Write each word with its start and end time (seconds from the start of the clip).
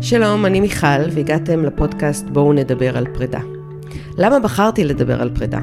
שלום, 0.00 0.46
אני 0.46 0.60
מיכל, 0.60 1.10
והגעתם 1.10 1.64
לפודקאסט 1.64 2.26
בואו 2.26 2.52
נדבר 2.52 2.96
על 2.96 3.06
פרידה. 3.14 3.40
למה 4.18 4.38
בחרתי 4.38 4.84
לדבר 4.84 5.22
על 5.22 5.30
פרידה? 5.34 5.58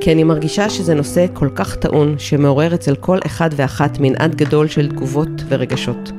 כי 0.00 0.12
אני 0.12 0.24
מרגישה 0.24 0.70
שזה 0.70 0.94
נושא 0.94 1.26
כל 1.32 1.48
כך 1.54 1.76
טעון, 1.76 2.14
שמעורר 2.18 2.74
אצל 2.74 2.94
כל 2.94 3.18
אחד 3.26 3.50
ואחת 3.56 3.98
מנעד 4.00 4.34
גדול 4.34 4.68
של 4.68 4.88
תגובות 4.88 5.28
ורגשות. 5.48 6.12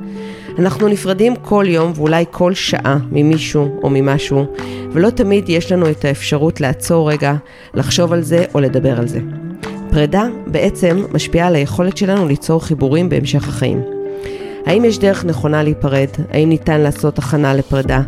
אנחנו 0.58 0.88
נפרדים 0.88 1.36
כל 1.36 1.64
יום 1.68 1.92
ואולי 1.96 2.24
כל 2.30 2.54
שעה 2.54 2.98
ממישהו 3.12 3.80
או 3.82 3.90
ממשהו, 3.90 4.46
ולא 4.92 5.10
תמיד 5.10 5.48
יש 5.48 5.72
לנו 5.72 5.90
את 5.90 6.04
האפשרות 6.04 6.60
לעצור 6.60 7.10
רגע, 7.10 7.34
לחשוב 7.74 8.12
על 8.12 8.22
זה 8.22 8.44
או 8.54 8.60
לדבר 8.60 8.98
על 8.98 9.08
זה. 9.08 9.20
פרידה 9.90 10.26
בעצם 10.46 11.04
משפיעה 11.12 11.46
על 11.46 11.54
היכולת 11.54 11.96
שלנו 11.96 12.28
ליצור 12.28 12.64
חיבורים 12.64 13.08
בהמשך 13.08 13.48
החיים. 13.48 13.95
האם 14.66 14.84
יש 14.84 14.98
דרך 14.98 15.24
נכונה 15.24 15.62
להיפרד? 15.62 16.08
האם 16.30 16.48
ניתן 16.48 16.80
לעשות 16.80 17.18
הכנה 17.18 17.54
לפרידה? 17.54 18.02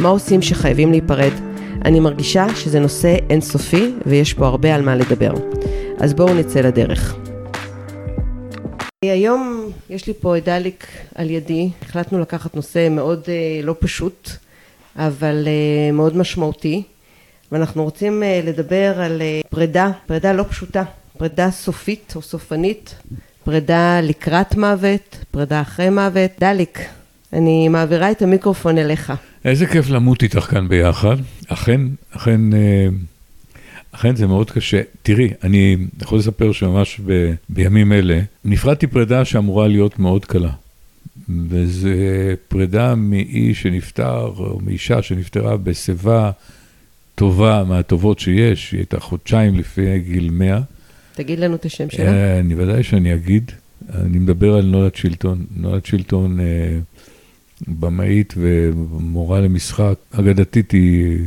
מה 0.00 0.08
עושים 0.08 0.42
שחייבים 0.42 0.90
להיפרד? 0.90 1.32
אני 1.84 2.00
מרגישה 2.00 2.46
שזה 2.56 2.80
נושא 2.80 3.16
אינסופי 3.30 3.92
ויש 4.06 4.34
פה 4.34 4.46
הרבה 4.46 4.74
על 4.74 4.82
מה 4.82 4.96
לדבר. 4.96 5.32
אז 5.98 6.14
בואו 6.14 6.34
נצא 6.34 6.60
לדרך. 6.60 7.16
היום 9.02 9.70
יש 9.90 10.06
לי 10.06 10.14
פה 10.20 10.36
את 10.38 10.44
דליק 10.44 10.86
על 11.14 11.30
ידי, 11.30 11.70
החלטנו 11.82 12.20
לקחת 12.20 12.56
נושא 12.56 12.88
מאוד 12.90 13.22
אה, 13.28 13.60
לא 13.62 13.74
פשוט, 13.78 14.30
אבל 14.96 15.44
אה, 15.46 15.92
מאוד 15.92 16.16
משמעותי, 16.16 16.82
ואנחנו 17.52 17.84
רוצים 17.84 18.22
אה, 18.22 18.40
לדבר 18.44 19.00
על 19.00 19.22
אה, 19.22 19.40
פרידה, 19.50 19.90
פרידה 20.06 20.32
לא 20.32 20.42
פשוטה, 20.42 20.82
פרידה 21.18 21.50
סופית 21.50 22.12
או 22.16 22.22
סופנית, 22.22 22.94
פרידה 23.44 24.00
לקראת 24.00 24.56
מוות, 24.56 25.24
פרידה 25.30 25.60
אחרי 25.60 25.90
מוות. 25.90 26.30
דליק, 26.40 26.78
אני 27.32 27.68
מעבירה 27.68 28.10
את 28.10 28.22
המיקרופון 28.22 28.78
אליך. 28.78 29.12
איזה 29.44 29.66
כיף 29.66 29.90
למות 29.90 30.22
איתך 30.22 30.40
כאן 30.40 30.68
ביחד. 30.68 31.16
אכן, 31.48 31.80
אכן, 32.10 32.54
אה, 32.54 32.88
אכן 33.92 34.16
זה 34.16 34.26
מאוד 34.26 34.50
קשה. 34.50 34.80
תראי, 35.02 35.30
אני 35.42 35.76
יכול 36.02 36.18
לספר 36.18 36.52
שממש 36.52 37.00
ב, 37.06 37.32
בימים 37.48 37.92
אלה, 37.92 38.20
נפרדתי 38.44 38.86
פרידה 38.86 39.24
שאמורה 39.24 39.68
להיות 39.68 39.98
מאוד 39.98 40.24
קלה. 40.24 40.50
וזה 41.28 41.94
פרידה 42.48 42.94
מאיש 42.94 43.62
שנפטר, 43.62 44.32
או 44.38 44.60
מאישה 44.64 45.02
שנפטרה 45.02 45.56
בשיבה 45.56 46.30
טובה, 47.14 47.64
מהטובות 47.68 48.18
שיש, 48.18 48.72
היא 48.72 48.78
הייתה 48.78 49.00
חודשיים 49.00 49.58
לפי 49.58 49.98
גיל 49.98 50.30
100. 50.30 50.60
תגיד 51.14 51.40
לנו 51.40 51.54
את 51.54 51.64
השם 51.64 51.90
שלה. 51.90 52.12
אה, 52.12 52.40
אני 52.40 52.54
ודאי 52.54 52.82
שאני 52.82 53.14
אגיד, 53.14 53.50
אני 53.94 54.18
מדבר 54.18 54.54
על 54.54 54.64
נולד 54.64 54.94
שילטון. 54.94 55.44
נולד 55.56 55.86
שילטון, 55.86 56.40
אה, 56.40 56.78
במאית 57.68 58.34
ומורה 58.36 59.40
למשחק, 59.40 59.94
אגדתית, 60.10 60.70
היא 60.72 61.18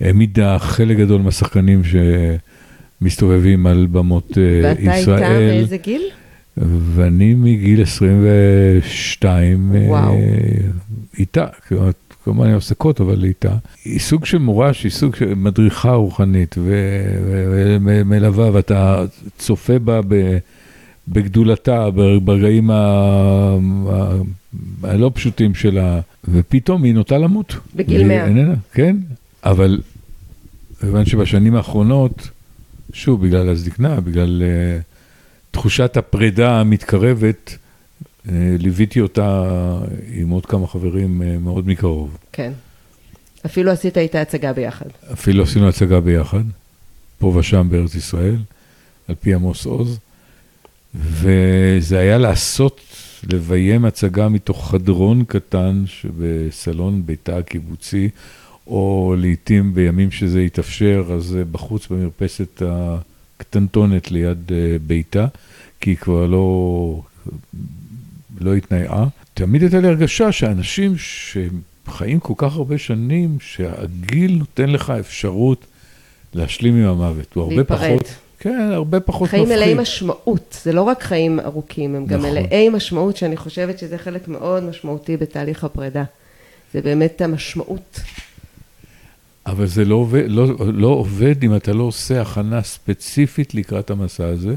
העמידה 0.00 0.58
חלק 0.58 0.96
גדול 0.96 1.20
מהשחקנים 1.20 1.82
שמסתובבים 3.00 3.66
על 3.66 3.86
במות 3.92 4.38
אה, 4.38 4.60
ואתה 4.64 4.80
ישראל. 4.80 5.22
איתה 5.22 5.38
באיזה 5.38 5.76
גיל? 5.76 6.02
ואני 6.94 7.34
מגיל 7.34 7.82
22 7.82 9.72
אה, 9.74 9.80
וואו. 9.88 10.18
איתה, 11.18 11.46
כלומר, 11.68 11.90
כמובן 12.28 12.46
אני 12.46 12.54
הפסקות, 12.56 13.00
אבל 13.00 13.24
איתה. 13.24 13.56
היא 13.84 14.00
סוג 14.00 14.24
של 14.24 14.38
מורה 14.38 14.72
שהיא 14.72 14.92
סוג 14.92 15.14
של 15.16 15.34
מדריכה 15.34 15.90
רוחנית 15.92 16.54
ומלווה, 16.58 18.50
ואתה 18.52 19.04
צופה 19.38 19.78
בה 19.78 20.00
בגדולתה, 21.08 21.90
ברגעים 22.24 22.70
ה- 22.70 23.56
הלא 24.82 25.10
פשוטים 25.14 25.54
שלה, 25.54 26.00
ופתאום 26.28 26.82
היא 26.84 26.94
נוטה 26.94 27.18
למות. 27.18 27.56
בגיל 27.74 27.96
והיא 27.96 28.06
100. 28.08 28.26
איננה, 28.26 28.54
כן, 28.72 28.96
אבל 29.44 29.80
כיוון 30.80 31.06
שבשנים 31.06 31.54
האחרונות, 31.54 32.28
שוב, 32.92 33.26
בגלל 33.26 33.48
הזקנה, 33.48 34.00
בגלל 34.00 34.42
uh, 34.42 34.82
תחושת 35.50 35.96
הפרידה 35.96 36.60
המתקרבת, 36.60 37.56
ליוויתי 38.32 39.00
אותה 39.00 39.44
עם 40.12 40.28
עוד 40.28 40.46
כמה 40.46 40.66
חברים 40.66 41.22
uh, 41.22 41.38
מאוד 41.40 41.68
מקרוב. 41.68 42.18
כן. 42.32 42.52
אפילו 43.46 43.70
עשית 43.70 43.98
איתה 43.98 44.20
הצגה 44.20 44.52
ביחד. 44.52 44.86
אפילו 45.12 45.42
עשינו 45.42 45.68
הצגה 45.68 46.00
ביחד, 46.00 46.42
פה 47.18 47.26
ושם 47.26 47.68
בארץ 47.70 47.94
ישראל, 47.94 48.36
על 49.08 49.14
פי 49.14 49.34
עמוס 49.34 49.66
עוז, 49.66 49.98
וזה 50.94 51.98
היה 51.98 52.18
לעשות, 52.18 52.80
לביים 53.32 53.84
הצגה 53.84 54.28
מתוך 54.28 54.70
חדרון 54.70 55.24
קטן 55.24 55.84
שבסלון 55.86 57.02
ביתה 57.06 57.38
הקיבוצי, 57.38 58.08
או 58.66 59.14
לעתים 59.18 59.74
בימים 59.74 60.10
שזה 60.10 60.42
יתאפשר, 60.42 61.04
אז 61.14 61.36
אה, 61.36 61.44
בחוץ 61.44 61.86
במרפסת 61.86 62.62
הקטנטונת 62.66 64.10
ליד 64.10 64.52
אה, 64.52 64.76
ביתה, 64.86 65.26
כי 65.80 65.90
היא 65.90 65.96
כבר 65.96 66.26
לא, 66.26 67.00
לא 68.40 68.54
התנייעה. 68.54 69.06
תמיד 69.34 69.62
הייתה 69.62 69.80
לי 69.80 69.88
הרגשה 69.88 70.32
שאנשים 70.32 70.94
שחיים 70.98 72.20
כל 72.20 72.34
כך 72.36 72.56
הרבה 72.56 72.78
שנים, 72.78 73.38
שהגיל 73.40 74.36
נותן 74.38 74.70
לך 74.70 74.90
אפשרות 74.90 75.66
להשלים 76.34 76.74
עם 76.74 76.84
המוות. 76.84 77.34
הוא 77.34 77.42
הרבה 77.42 77.56
להיפרד. 77.56 77.78
פחות, 77.78 78.14
כן, 78.38 78.70
הרבה 78.72 79.00
פחות 79.00 79.28
חיים 79.28 79.42
מפחיד. 79.42 79.58
מלאי 79.58 79.74
משמעות, 79.74 80.60
זה 80.62 80.72
לא 80.72 80.82
רק 80.82 81.02
חיים 81.02 81.40
ארוכים, 81.40 81.94
הם 81.94 82.06
גם 82.06 82.18
נכון. 82.18 82.30
מלאי 82.30 82.68
משמעות, 82.68 83.16
שאני 83.16 83.36
חושבת 83.36 83.78
שזה 83.78 83.98
חלק 83.98 84.28
מאוד 84.28 84.62
משמעותי 84.62 85.16
בתהליך 85.16 85.64
הפרידה. 85.64 86.04
זה 86.74 86.80
באמת 86.80 87.20
המשמעות. 87.20 88.00
אבל 89.46 89.66
זה 89.66 89.84
לא 89.84 89.94
עובד, 89.94 90.24
לא, 90.28 90.46
לא 90.72 90.88
עובד 90.88 91.42
אם 91.42 91.56
אתה 91.56 91.72
לא 91.72 91.82
עושה 91.82 92.22
הכנה 92.22 92.62
ספציפית 92.62 93.54
לקראת 93.54 93.90
המסע 93.90 94.26
הזה, 94.26 94.54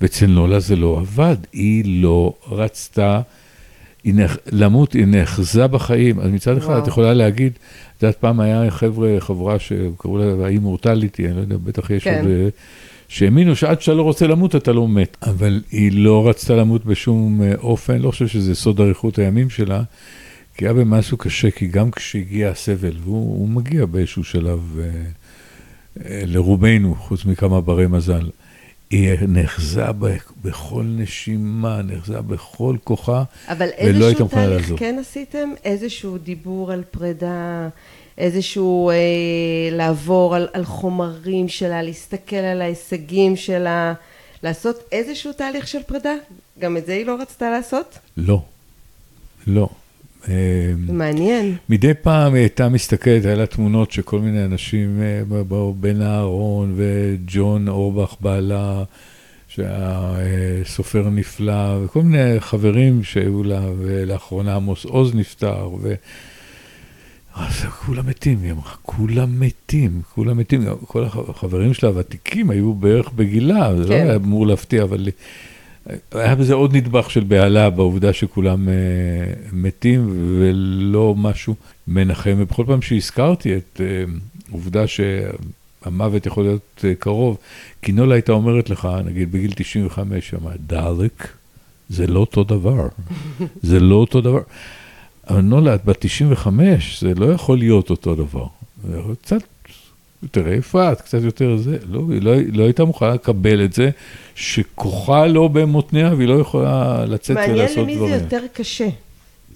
ואצל 0.00 0.26
נולה 0.26 0.60
זה 0.60 0.76
לא 0.76 0.98
עבד, 0.98 1.36
היא 1.52 2.02
לא 2.02 2.34
רצתה 2.50 3.20
היא 4.04 4.14
נח, 4.14 4.36
למות, 4.52 4.92
היא 4.92 5.04
נאחזה 5.04 5.66
בחיים. 5.66 6.20
אז 6.20 6.30
מצד 6.30 6.56
אחד. 6.56 6.76
את 6.76 6.86
יכולה 6.86 7.14
להגיד, 7.14 7.52
את 7.96 8.02
יודעת, 8.02 8.16
פעם 8.16 8.40
היה 8.40 8.70
חבר'ה, 8.70 9.16
חברה 9.18 9.58
שקראו 9.58 10.18
לה 10.18 10.46
האימורטליטי, 10.46 11.26
אני 11.26 11.36
לא 11.36 11.40
יודע, 11.40 11.56
בטח 11.56 11.90
יש 11.90 12.04
כן. 12.04 12.18
עוד... 12.18 12.30
אה, 12.30 12.48
שהאמינו 13.08 13.56
שעד 13.56 13.82
שאתה 13.82 13.94
לא 13.94 14.02
רוצה 14.02 14.26
למות, 14.26 14.56
אתה 14.56 14.72
לא 14.72 14.88
מת. 14.88 15.16
אבל 15.22 15.62
היא 15.70 15.92
לא 15.94 16.28
רצתה 16.28 16.56
למות 16.56 16.84
בשום 16.84 17.42
אה, 17.42 17.54
אופן, 17.54 17.98
לא 17.98 18.10
חושב 18.10 18.28
שזה 18.28 18.54
סוד 18.54 18.80
אריכות 18.80 19.18
הימים 19.18 19.50
שלה, 19.50 19.82
כי 20.54 20.64
היה 20.64 20.74
במשהו 20.74 21.16
קשה, 21.16 21.50
כי 21.50 21.66
גם 21.66 21.90
כשהגיע 21.90 22.48
הסבל, 22.48 22.92
והוא 23.04 23.38
הוא 23.38 23.48
מגיע 23.48 23.86
באיזשהו 23.86 24.24
שלב 24.24 24.78
אה, 24.78 24.84
אה, 26.04 26.22
לרובנו, 26.26 26.94
חוץ 26.94 27.24
מכמה 27.24 27.60
ברי 27.60 27.86
מזל, 27.86 28.28
היא 28.90 29.10
נחזה 29.28 29.84
בכל 30.42 30.82
נשימה, 30.82 31.82
נחזה 31.82 32.20
בכל 32.20 32.76
כוחה, 32.84 33.22
אבל 33.48 33.68
ולא 33.84 34.06
הייתה 34.06 34.06
איזשהו 34.06 34.24
מוכנה 34.24 34.42
תהליך 34.42 34.60
לעזוב. 34.60 34.78
כן 34.78 34.96
עשיתם? 35.00 35.48
איזשהו 35.64 36.18
דיבור 36.18 36.72
על 36.72 36.82
פרידה, 36.90 37.68
איזשהו 38.18 38.90
אה, 38.90 38.96
לעבור 39.72 40.34
על, 40.34 40.48
על 40.52 40.64
חומרים 40.64 41.48
שלה, 41.48 41.82
להסתכל 41.82 42.36
על 42.36 42.62
ההישגים 42.62 43.36
שלה, 43.36 43.94
לעשות 44.42 44.88
איזשהו 44.92 45.32
תהליך 45.32 45.68
של 45.68 45.82
פרידה? 45.82 46.14
גם 46.58 46.76
את 46.76 46.86
זה 46.86 46.92
היא 46.92 47.06
לא 47.06 47.16
רצתה 47.20 47.50
לעשות? 47.50 47.98
לא, 48.16 48.42
לא. 49.46 49.68
אה, 50.28 50.34
מעניין. 50.88 51.56
מדי 51.68 51.94
פעם 52.02 52.34
היא 52.34 52.40
הייתה 52.40 52.68
מסתכלת, 52.68 53.24
היה 53.24 53.34
לה 53.34 53.46
תמונות 53.46 53.92
של 53.92 54.02
כל 54.02 54.20
מיני 54.20 54.44
אנשים, 54.44 55.02
אה, 55.02 55.42
באו 55.44 55.74
בן 55.74 56.02
אהרון 56.02 56.74
וג'ון 56.76 57.68
אורבך 57.68 58.16
בעלה, 58.20 58.82
שהיה 59.48 60.12
אה, 60.18 60.64
סופר 60.64 61.08
נפלא, 61.10 61.78
וכל 61.84 62.02
מיני 62.02 62.40
חברים 62.40 63.04
שהיו 63.04 63.42
לה, 63.42 63.60
ולאחרונה 63.78 64.56
עמוס 64.56 64.84
עוז 64.84 65.14
נפטר, 65.14 65.68
ו... 65.82 65.94
אז 67.34 67.64
כולם 67.86 68.06
מתים, 68.06 68.38
היא 68.42 68.52
אמרה, 68.52 68.72
כולם 68.82 69.40
מתים, 69.40 70.02
כולם 70.14 70.38
מתים. 70.38 70.64
כל 70.86 71.04
החברים 71.04 71.74
שלה 71.74 71.88
הוותיקים 71.88 72.50
היו 72.50 72.74
בערך 72.74 73.12
בגילה, 73.12 73.76
זה 73.76 73.82
לא 73.82 73.88
כן. 73.88 74.06
היה 74.06 74.16
אמור 74.16 74.46
להפתיע, 74.46 74.82
אבל 74.82 75.08
היה 76.12 76.34
בזה 76.34 76.54
עוד 76.54 76.76
נדבך 76.76 77.10
של 77.10 77.24
בהלה 77.28 77.70
בעובדה 77.70 78.12
שכולם 78.12 78.68
אה, 78.68 78.74
מתים 79.52 80.08
ולא 80.38 81.14
משהו 81.18 81.54
מנחם. 81.88 82.34
ובכל 82.38 82.64
פעם 82.66 82.82
שהזכרתי 82.82 83.56
את 83.56 83.80
אה, 83.80 84.04
עובדה 84.50 84.84
שהמוות 84.86 86.26
יכול 86.26 86.44
להיות 86.44 86.84
אה, 86.84 86.94
קרוב, 86.94 87.36
כי 87.82 87.92
נולה 87.92 88.14
הייתה 88.14 88.32
אומרת 88.32 88.70
לך, 88.70 88.88
נגיד 89.04 89.32
בגיל 89.32 89.52
95, 89.54 90.32
היא 90.32 90.40
אמרה, 90.40 90.52
דלק, 90.66 91.28
זה 91.88 92.06
לא 92.06 92.20
אותו 92.20 92.44
דבר, 92.44 92.88
זה 93.62 93.80
לא 93.80 93.94
אותו 93.94 94.20
דבר. 94.20 94.40
אבל 95.30 95.40
נולה, 95.40 95.74
את 95.74 95.84
בת 95.84 95.96
95, 96.00 97.00
זה 97.00 97.14
לא 97.14 97.32
יכול 97.32 97.58
להיות 97.58 97.90
אותו 97.90 98.14
דבר. 98.14 98.46
זה 98.88 98.98
קצת 99.22 99.42
יותר 100.22 100.48
יפת, 100.48 101.00
קצת 101.04 101.18
יותר 101.22 101.56
זה. 101.56 101.78
לא, 101.90 102.02
היא 102.10 102.22
לא, 102.22 102.32
לא 102.52 102.64
הייתה 102.64 102.84
מוכנה 102.84 103.14
לקבל 103.14 103.64
את 103.64 103.72
זה, 103.72 103.90
שכוחה 104.34 105.26
לא 105.26 105.48
במותניה 105.48 106.14
והיא 106.14 106.28
לא 106.28 106.40
יכולה 106.40 107.04
לצאת 107.04 107.36
מעניין 107.36 107.56
ולעשות 107.58 107.78
למי 107.78 107.96
דברים. 107.96 108.18
זה 108.18 108.24
יותר 108.24 108.42
קשה. 108.52 108.88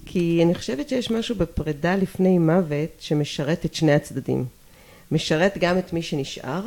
כי 0.05 0.39
אני 0.43 0.55
חושבת 0.55 0.89
שיש 0.89 1.11
משהו 1.11 1.35
בפרידה 1.35 1.95
לפני 1.95 2.37
מוות 2.37 2.89
שמשרת 2.99 3.65
את 3.65 3.73
שני 3.75 3.93
הצדדים. 3.93 4.45
משרת 5.11 5.57
גם 5.59 5.77
את 5.77 5.93
מי 5.93 6.01
שנשאר, 6.01 6.61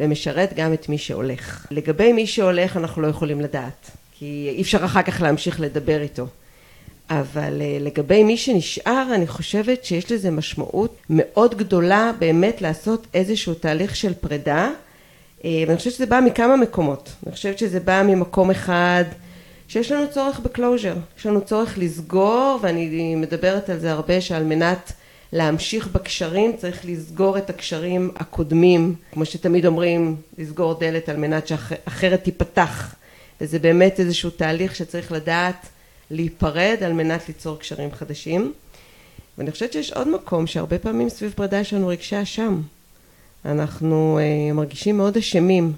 ומשרת 0.00 0.52
גם 0.56 0.72
את 0.72 0.88
מי 0.88 0.98
שהולך. 0.98 1.66
לגבי 1.70 2.12
מי 2.12 2.26
שהולך 2.26 2.76
אנחנו 2.76 3.02
לא 3.02 3.06
יכולים 3.06 3.40
לדעת, 3.40 3.90
כי 4.18 4.52
אי 4.56 4.62
אפשר 4.62 4.84
אחר 4.84 5.02
כך 5.02 5.22
להמשיך 5.22 5.60
לדבר 5.60 6.02
איתו. 6.02 6.26
אבל 7.10 7.62
אה, 7.62 7.78
לגבי 7.80 8.24
מי 8.24 8.36
שנשאר, 8.36 9.08
אני 9.14 9.26
חושבת 9.26 9.84
שיש 9.84 10.12
לזה 10.12 10.30
משמעות 10.30 10.96
מאוד 11.10 11.58
גדולה 11.58 12.12
באמת 12.18 12.62
לעשות 12.62 13.06
איזשהו 13.14 13.54
תהליך 13.54 13.96
של 13.96 14.14
פרידה, 14.14 14.70
אה, 15.44 15.64
ואני 15.66 15.76
חושבת 15.78 15.92
שזה 15.92 16.06
בא 16.06 16.20
מכמה 16.20 16.56
מקומות. 16.56 17.12
אני 17.26 17.34
חושבת 17.34 17.58
שזה 17.58 17.80
בא 17.80 18.02
ממקום 18.06 18.50
אחד 18.50 19.04
שיש 19.68 19.92
לנו 19.92 20.06
צורך 20.10 20.40
בקלוז'ר, 20.40 20.94
יש 21.18 21.26
לנו 21.26 21.40
צורך 21.40 21.78
לסגור, 21.78 22.58
ואני 22.62 23.14
מדברת 23.14 23.70
על 23.70 23.78
זה 23.78 23.92
הרבה, 23.92 24.20
שעל 24.20 24.44
מנת 24.44 24.92
להמשיך 25.32 25.88
בקשרים 25.88 26.56
צריך 26.56 26.80
לסגור 26.84 27.38
את 27.38 27.50
הקשרים 27.50 28.10
הקודמים, 28.16 28.94
כמו 29.12 29.24
שתמיד 29.24 29.66
אומרים, 29.66 30.16
לסגור 30.38 30.74
דלת 30.74 31.08
על 31.08 31.16
מנת 31.16 31.48
שאחרת 31.48 32.24
תיפתח, 32.24 32.94
וזה 33.40 33.58
באמת 33.58 34.00
איזשהו 34.00 34.30
תהליך 34.30 34.76
שצריך 34.76 35.12
לדעת 35.12 35.66
להיפרד 36.10 36.76
על 36.84 36.92
מנת 36.92 37.28
ליצור 37.28 37.58
קשרים 37.58 37.92
חדשים. 37.92 38.52
ואני 39.38 39.50
חושבת 39.50 39.72
שיש 39.72 39.92
עוד 39.92 40.08
מקום 40.08 40.46
שהרבה 40.46 40.78
פעמים 40.78 41.08
סביב 41.08 41.32
פרידה 41.36 41.60
יש 41.60 41.74
לנו 41.74 41.88
רגשי 41.88 42.22
אשם. 42.22 42.60
אנחנו 43.44 44.18
אה, 44.18 44.52
מרגישים 44.52 44.96
מאוד 44.96 45.16
אשמים 45.16 45.72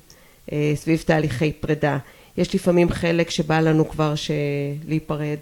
אה, 0.52 0.72
סביב 0.74 1.02
תהליכי 1.06 1.52
פרידה. 1.52 1.98
יש 2.36 2.54
לפעמים 2.54 2.90
חלק 2.90 3.30
שבא 3.30 3.60
לנו 3.60 3.88
כבר 3.88 4.14
להיפרד. 4.88 5.38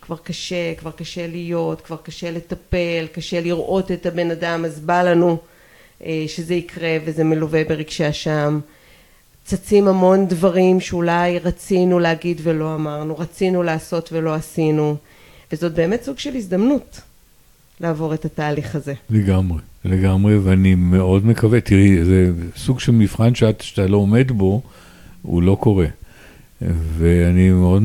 כבר 0.00 0.16
קשה, 0.16 0.74
כבר 0.74 0.90
קשה 0.90 1.26
להיות, 1.26 1.80
כבר 1.80 1.96
קשה 1.96 2.30
לטפל, 2.30 3.06
קשה 3.12 3.40
לראות 3.40 3.92
את 3.92 4.06
הבן 4.06 4.30
אדם, 4.30 4.64
אז 4.64 4.80
בא 4.80 5.02
לנו 5.02 5.38
אה, 6.04 6.24
שזה 6.26 6.54
יקרה 6.54 6.96
וזה 7.04 7.24
מלווה 7.24 7.64
ברגשי 7.64 8.10
אשם. 8.10 8.60
צצים 9.50 9.88
המון 9.88 10.26
דברים 10.26 10.80
שאולי 10.80 11.38
רצינו 11.38 11.98
להגיד 11.98 12.40
ולא 12.42 12.74
אמרנו, 12.74 13.18
רצינו 13.18 13.62
לעשות 13.62 14.12
ולא 14.12 14.34
עשינו, 14.34 14.96
וזאת 15.52 15.74
באמת 15.74 16.02
סוג 16.02 16.18
של 16.18 16.36
הזדמנות 16.36 17.00
לעבור 17.80 18.14
את 18.14 18.24
התהליך 18.24 18.74
הזה. 18.74 18.94
לגמרי, 19.10 19.58
לגמרי, 19.84 20.38
ואני 20.38 20.74
מאוד 20.74 21.26
מקווה, 21.26 21.60
תראי, 21.60 22.04
זה 22.04 22.32
סוג 22.56 22.80
של 22.80 22.92
מבחן 22.92 23.34
שאת, 23.34 23.60
שאתה 23.60 23.86
לא 23.86 23.96
עומד 23.96 24.30
בו, 24.30 24.62
הוא 25.22 25.42
לא 25.42 25.56
קורה. 25.60 25.86
ואני 26.98 27.50
מאוד, 27.50 27.82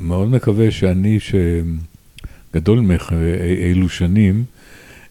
מאוד 0.00 0.28
מקווה 0.28 0.70
שאני, 0.70 1.18
שגדול 1.20 2.80
ממך 2.80 3.12
אילו 3.60 3.88
שנים, 3.88 4.34
אה, 4.34 4.55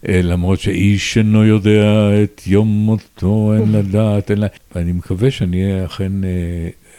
למרות 0.09 0.59
שאיש 0.59 1.17
אינו 1.17 1.45
יודע 1.45 2.09
את 2.23 2.41
יום 2.47 2.67
מותו, 2.67 3.53
אין 3.53 3.71
לדעת, 3.71 4.31
אין 4.31 4.39
לה... 4.39 4.47
ואני 4.75 4.91
מקווה 4.91 5.31
שאני 5.31 5.63
אהיה 5.63 5.85
אכן 5.85 6.23
אה, 6.23 6.29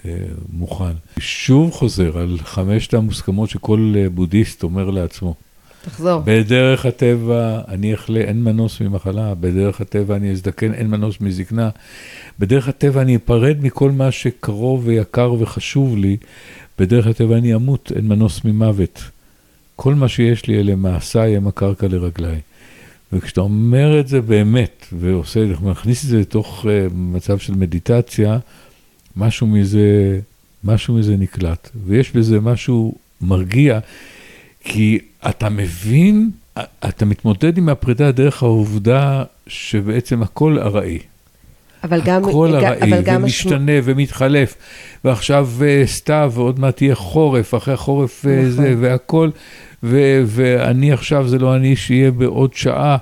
אה, 0.06 0.16
מוכן. 0.52 0.92
שוב 1.18 1.72
חוזר 1.72 2.18
על 2.18 2.38
חמשת 2.44 2.94
המוסכמות 2.94 3.50
שכל 3.50 3.94
אה, 3.96 4.10
בודהיסט 4.10 4.62
אומר 4.62 4.90
לעצמו. 4.90 5.34
תחזור. 5.84 6.22
בדרך 6.24 6.86
הטבע 6.86 7.60
אני 7.68 7.94
אחלה, 7.94 8.20
אין 8.20 8.44
מנוס 8.44 8.80
ממחלה, 8.80 9.34
בדרך 9.34 9.80
הטבע 9.80 10.16
אני 10.16 10.30
אזדקן, 10.30 10.74
אין 10.74 10.86
מנוס 10.86 11.20
מזקנה. 11.20 11.70
בדרך 12.38 12.68
הטבע 12.68 13.02
אני 13.02 13.16
אפרד 13.16 13.56
מכל 13.60 13.90
מה 13.90 14.10
שקרוב 14.10 14.86
ויקר 14.86 15.32
וחשוב 15.38 15.96
לי, 15.96 16.16
בדרך 16.78 17.06
הטבע 17.06 17.36
אני 17.36 17.54
אמות, 17.54 17.92
אין 17.96 18.08
מנוס 18.08 18.44
ממוות. 18.44 19.02
כל 19.76 19.94
מה 19.94 20.08
שיש 20.08 20.46
לי 20.46 20.60
אלה 20.60 20.74
מעשיי 20.74 21.36
הם 21.36 21.48
הקרקע 21.48 21.86
לרגליי. 21.88 22.40
וכשאתה 23.12 23.40
אומר 23.40 24.00
את 24.00 24.08
זה 24.08 24.20
באמת, 24.20 24.86
ועושה, 24.92 25.40
מכניס 25.62 26.04
את 26.04 26.08
זה 26.08 26.20
לתוך 26.20 26.64
uh, 26.64 26.68
מצב 26.94 27.38
של 27.38 27.54
מדיטציה, 27.54 28.38
משהו 29.16 29.46
מזה, 29.46 30.20
משהו 30.64 30.94
מזה 30.94 31.16
נקלט. 31.16 31.70
ויש 31.86 32.12
בזה 32.12 32.40
משהו 32.40 32.94
מרגיע, 33.20 33.78
כי 34.64 34.98
אתה 35.28 35.48
מבין, 35.48 36.30
אתה 36.58 37.04
מתמודד 37.04 37.58
עם 37.58 37.68
הפרידה 37.68 38.12
דרך 38.12 38.42
העובדה 38.42 39.24
שבעצם 39.46 40.22
הכל 40.22 40.58
ארעי. 40.58 40.98
אבל 41.88 42.00
גם... 42.04 42.24
הכל 42.24 42.54
ארעי, 42.54 42.92
ומשתנה 43.06 43.72
השמ... 43.78 43.84
ומתחלף. 43.84 44.54
ועכשיו 45.04 45.48
uh, 45.58 45.88
סתיו, 45.88 46.32
ועוד 46.34 46.60
מעט 46.60 46.76
תהיה 46.76 46.94
חורף, 46.94 47.54
אחרי 47.54 47.74
החורף 47.74 48.24
uh, 48.24 48.28
נכון. 48.28 48.50
זה, 48.50 48.74
והכל. 48.80 49.30
ו- 49.82 50.22
ואני 50.26 50.92
עכשיו, 50.92 51.28
זה 51.28 51.38
לא 51.38 51.56
אני 51.56 51.76
שיהיה 51.76 52.10
בעוד 52.10 52.54
שעה, 52.54 52.96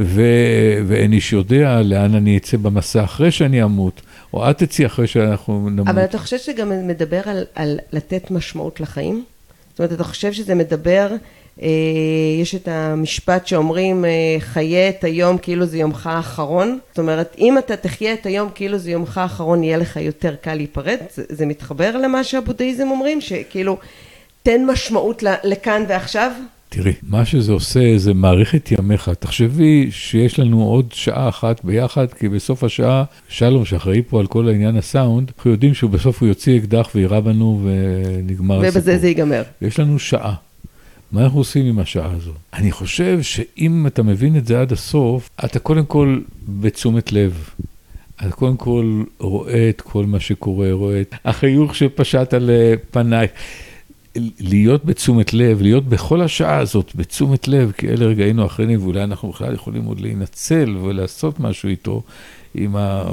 ו- 0.00 0.78
ואין 0.86 1.12
איש 1.12 1.32
יודע 1.32 1.82
לאן 1.82 2.14
אני 2.14 2.36
אצא 2.36 2.56
במסע 2.56 3.04
אחרי 3.04 3.30
שאני 3.30 3.62
אמות, 3.62 4.00
או 4.34 4.50
את 4.50 4.58
תצאי 4.58 4.86
אחרי 4.86 5.06
שאנחנו 5.06 5.70
נמות. 5.70 5.88
אבל 5.88 6.04
אתה 6.04 6.18
חושב 6.18 6.38
שגם 6.38 6.88
מדבר 6.88 7.20
על, 7.24 7.44
על 7.54 7.78
לתת 7.92 8.30
משמעות 8.30 8.80
לחיים? 8.80 9.24
זאת 9.70 9.78
אומרת, 9.78 9.92
אתה 9.92 10.04
חושב 10.04 10.32
שזה 10.32 10.54
מדבר, 10.54 11.08
אה, 11.12 11.16
יש 12.40 12.54
את 12.54 12.68
המשפט 12.68 13.46
שאומרים, 13.46 14.04
אה, 14.04 14.10
חיה 14.40 14.88
את 14.88 15.04
היום 15.04 15.38
כאילו 15.38 15.66
זה 15.66 15.78
יומך 15.78 16.06
האחרון. 16.06 16.78
זאת 16.88 16.98
אומרת, 16.98 17.36
אם 17.38 17.58
אתה 17.58 17.76
תחיה 17.76 18.14
את 18.14 18.26
היום 18.26 18.48
כאילו 18.54 18.78
זה 18.78 18.90
יומך 18.90 19.18
האחרון, 19.18 19.64
יהיה 19.64 19.76
לך 19.76 19.96
יותר 19.96 20.34
קל 20.40 20.54
להיפרד. 20.54 20.98
זה, 21.14 21.22
זה 21.28 21.46
מתחבר 21.46 21.96
למה 21.96 22.24
שהבודהיזם 22.24 22.88
אומרים, 22.90 23.20
שכאילו... 23.20 23.76
תן 24.42 24.64
משמעות 24.66 25.22
לכאן 25.44 25.84
ועכשיו? 25.88 26.32
תראי, 26.68 26.92
מה 27.02 27.24
שזה 27.24 27.52
עושה 27.52 27.80
זה 27.96 28.14
מעריך 28.14 28.54
את 28.54 28.72
ימיך. 28.72 29.10
תחשבי 29.18 29.88
שיש 29.90 30.38
לנו 30.38 30.62
עוד 30.62 30.86
שעה 30.92 31.28
אחת 31.28 31.64
ביחד, 31.64 32.12
כי 32.12 32.28
בסוף 32.28 32.64
השעה, 32.64 33.04
שלום 33.28 33.64
שאחראי 33.64 34.02
פה 34.08 34.20
על 34.20 34.26
כל 34.26 34.48
העניין 34.48 34.76
הסאונד, 34.76 35.30
אנחנו 35.36 35.50
יודעים 35.50 35.74
שבסוף 35.74 36.20
הוא 36.20 36.28
יוציא 36.28 36.58
אקדח 36.58 36.90
ויירה 36.94 37.20
בנו 37.20 37.60
ונגמר 37.64 38.54
ובזה 38.54 38.68
הסיפור. 38.68 38.82
ובזה 38.82 38.98
זה 38.98 39.08
ייגמר. 39.08 39.42
יש 39.62 39.80
לנו 39.80 39.98
שעה. 39.98 40.34
מה 41.12 41.24
אנחנו 41.24 41.38
עושים 41.38 41.66
עם 41.66 41.78
השעה 41.78 42.12
הזו? 42.12 42.32
אני 42.52 42.72
חושב 42.72 43.22
שאם 43.22 43.86
אתה 43.86 44.02
מבין 44.02 44.36
את 44.36 44.46
זה 44.46 44.60
עד 44.60 44.72
הסוף, 44.72 45.30
אתה 45.44 45.58
קודם 45.58 45.86
כל 45.86 46.20
בתשומת 46.48 47.12
לב. 47.12 47.48
אתה 48.20 48.30
קודם 48.30 48.56
כל 48.56 49.02
רואה 49.18 49.68
את 49.68 49.80
כל 49.80 50.06
מה 50.06 50.20
שקורה, 50.20 50.72
רואה 50.72 51.00
את 51.00 51.14
החיוך 51.24 51.74
שפשט 51.74 52.34
על 52.34 52.50
פנייך. 52.90 53.30
להיות 54.40 54.84
בתשומת 54.84 55.34
לב, 55.34 55.62
להיות 55.62 55.84
בכל 55.88 56.20
השעה 56.20 56.58
הזאת 56.58 56.92
בתשומת 56.94 57.48
לב, 57.48 57.72
כי 57.78 57.88
אלה 57.88 58.06
רגעינו 58.06 58.42
האחרונים, 58.42 58.82
ואולי 58.82 59.02
אנחנו 59.02 59.30
בכלל 59.30 59.54
יכולים 59.54 59.84
עוד 59.84 60.00
להינצל 60.00 60.76
ולעשות 60.76 61.40
משהו 61.40 61.68
איתו. 61.68 62.02
עם, 62.54 62.76
ה... 62.76 63.04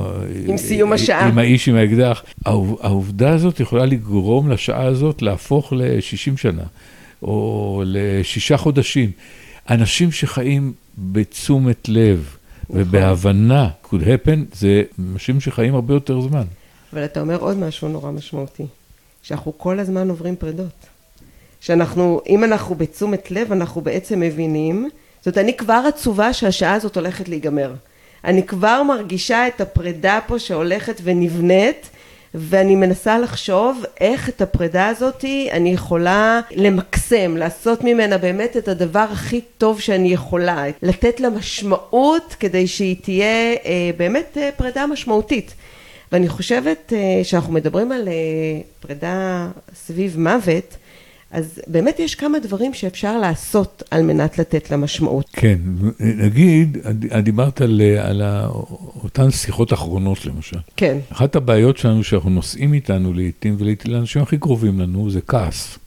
עם 0.48 0.58
סיום 0.58 0.93
השעה. 0.93 1.27
עם 1.27 1.38
האיש 1.38 1.69
עם 1.69 1.75
האקדח. 1.75 2.24
העובדה 2.46 3.29
הזאת 3.29 3.60
יכולה 3.60 3.86
לגרום 3.86 4.50
לשעה 4.50 4.86
הזאת 4.86 5.22
להפוך 5.22 5.74
ל-60 5.74 6.38
שנה, 6.38 6.63
או 7.24 7.84
לשישה 7.86 8.57
חודשים. 8.57 9.12
אנשים 9.69 10.12
שחיים 10.12 10.74
בתשומת 10.98 11.89
לב 11.89 12.36
נכון. 12.69 12.81
ובהבנה, 12.81 13.69
could 13.86 14.01
happen, 14.01 14.55
זה 14.55 14.84
אנשים 15.13 15.41
שחיים 15.41 15.75
הרבה 15.75 15.93
יותר 15.93 16.22
זמן. 16.22 16.43
אבל 16.93 17.05
אתה 17.05 17.22
אומר 17.22 17.38
עוד 17.38 17.57
משהו 17.57 17.88
נורא 17.88 18.12
משמעותי, 18.12 18.65
שאנחנו 19.24 19.57
כל 19.57 19.79
הזמן 19.79 20.10
עוברים 20.10 20.36
פרידות. 20.36 20.86
שאנחנו, 21.62 22.22
אם 22.29 22.43
אנחנו 22.43 22.75
בתשומת 22.75 23.31
לב, 23.31 23.51
אנחנו 23.51 23.81
בעצם 23.81 24.19
מבינים, 24.19 24.89
זאת 25.19 25.27
אומרת, 25.27 25.38
אני 25.38 25.57
כבר 25.57 25.84
עצובה 25.88 26.34
שהשעה 26.34 26.74
הזאת 26.74 26.95
הולכת 26.95 27.29
להיגמר. 27.29 27.74
אני 28.24 28.43
כבר 28.43 28.84
מרגישה 28.84 29.48
את 29.48 29.62
הפרידה 29.62 30.19
פה 30.27 30.39
שהולכת 30.39 31.01
ונבנית, 31.03 31.89
ואני 32.38 32.75
מנסה 32.75 33.20
לחשוב 33.20 33.84
איך 34.01 34.30
את 34.30 34.42
הפרידה 34.42 34.88
הזאת 34.88 35.25
אני 35.51 35.74
יכולה 35.74 36.42
למקסם, 36.56 37.38
לעשות 37.38 37.84
ממנה 37.84 38.18
באמת 38.18 38.58
את 38.58 38.68
הדבר 38.68 39.06
הכי 39.12 39.42
טוב 39.58 39.80
שאני 39.80 40.13
יכולה, 40.13 40.63
לתת 40.82 41.20
לה 41.20 41.30
משמעות 41.30 42.36
כדי 42.39 42.68
שהיא 42.68 42.96
תהיה 43.01 43.54
אה, 43.65 43.89
באמת 43.98 44.38
אה, 44.38 44.50
פרידה 44.58 44.88
משמעותית. 44.88 45.54
ואני 46.12 46.30
חושבת 46.30 46.94
אה, 46.96 47.24
שאנחנו 47.24 47.54
מדברים 47.54 47.92
על 47.92 48.08
אה, 48.08 48.13
פרידה 48.80 49.48
סביב 49.75 50.20
מוות, 50.20 50.77
אז 51.36 51.60
באמת 51.68 52.00
יש 52.00 52.15
כמה 52.15 52.39
דברים 52.39 52.74
שאפשר 52.74 53.18
לעשות 53.18 53.84
על 53.92 54.01
מנת 54.01 54.39
לתת 54.39 54.72
לה 54.72 54.77
משמעות. 54.77 55.25
כן, 55.34 55.58
נגיד, 56.00 56.77
דיברת 57.24 57.62
על, 57.62 57.82
על 58.01 58.22
אותן 59.04 59.32
שיחות 59.32 59.74
אחרונות 59.74 60.25
למשל. 60.25 60.58
כן. 60.77 60.98
אחת 61.10 61.36
הבעיות 61.36 61.77
שלנו 61.77 62.04
שאנחנו 62.04 62.30
נוסעים 62.30 62.74
איתנו 62.74 63.13
לעיתים, 63.13 63.56
ולעיתים 63.60 63.92
לאנשים 63.92 64.22
הכי 64.22 64.38
קרובים 64.38 64.80
לנו, 64.80 65.10
זה 65.10 65.22
כעס. 65.22 65.77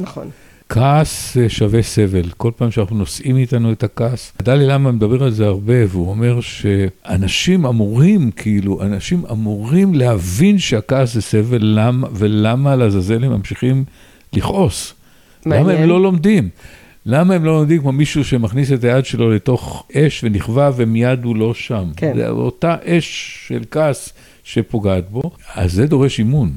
נכון. 0.00 0.30
כעס 0.68 1.36
שווה 1.48 1.82
סבל. 1.82 2.28
כל 2.36 2.50
פעם 2.56 2.70
שאנחנו 2.70 2.96
נושאים 2.96 3.36
איתנו 3.36 3.72
את 3.72 3.82
הכעס, 3.82 4.32
דלי 4.42 4.66
למה 4.66 4.92
מדבר 4.92 5.24
על 5.24 5.30
זה 5.30 5.46
הרבה, 5.46 5.74
והוא 5.88 6.10
אומר 6.10 6.40
שאנשים 6.40 7.66
אמורים, 7.66 8.30
כאילו, 8.30 8.82
אנשים 8.82 9.22
אמורים 9.30 9.94
להבין 9.94 10.58
שהכעס 10.58 11.14
זה 11.14 11.22
סבל, 11.22 11.58
למה, 11.60 12.08
ולמה 12.12 12.76
לעזאזל 12.76 13.24
הם 13.24 13.32
ממשיכים 13.32 13.84
לכעוס. 14.32 14.94
מעניין. 15.46 15.66
למה 15.66 15.78
הם 15.78 15.88
לא 15.88 16.02
לומדים? 16.02 16.48
למה 17.06 17.34
הם 17.34 17.44
לא 17.44 17.52
לומדים 17.52 17.80
כמו 17.80 17.92
מישהו 17.92 18.24
שמכניס 18.24 18.72
את 18.72 18.84
היד 18.84 19.04
שלו 19.04 19.30
לתוך 19.30 19.86
אש 19.96 20.24
ונכווה 20.24 20.70
ומיד 20.76 21.24
הוא 21.24 21.36
לא 21.36 21.54
שם? 21.54 21.90
כן. 21.96 22.12
זה 22.16 22.28
אותה 22.28 22.76
אש 22.84 23.38
של 23.48 23.62
כעס 23.70 24.12
שפוגעת 24.44 25.10
בו, 25.10 25.30
אז 25.54 25.72
זה 25.72 25.86
דורש 25.86 26.18
אימון. 26.18 26.52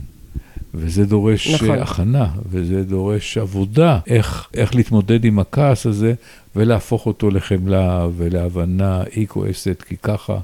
וזה 0.77 1.05
דורש 1.05 1.47
נכון. 1.47 1.67
נכון. 1.67 1.79
הכנה, 1.79 2.27
וזה 2.49 2.83
דורש 2.83 3.37
עבודה, 3.37 3.99
איך, 4.07 4.47
איך 4.53 4.75
להתמודד 4.75 5.25
עם 5.25 5.39
הכעס 5.39 5.85
הזה 5.85 6.13
ולהפוך 6.55 7.05
אותו 7.05 7.29
לחמלה 7.29 8.07
ולהבנה, 8.17 9.03
היא 9.11 9.27
כועסת 9.27 9.83
כי 9.87 9.95
ככה, 9.97 10.37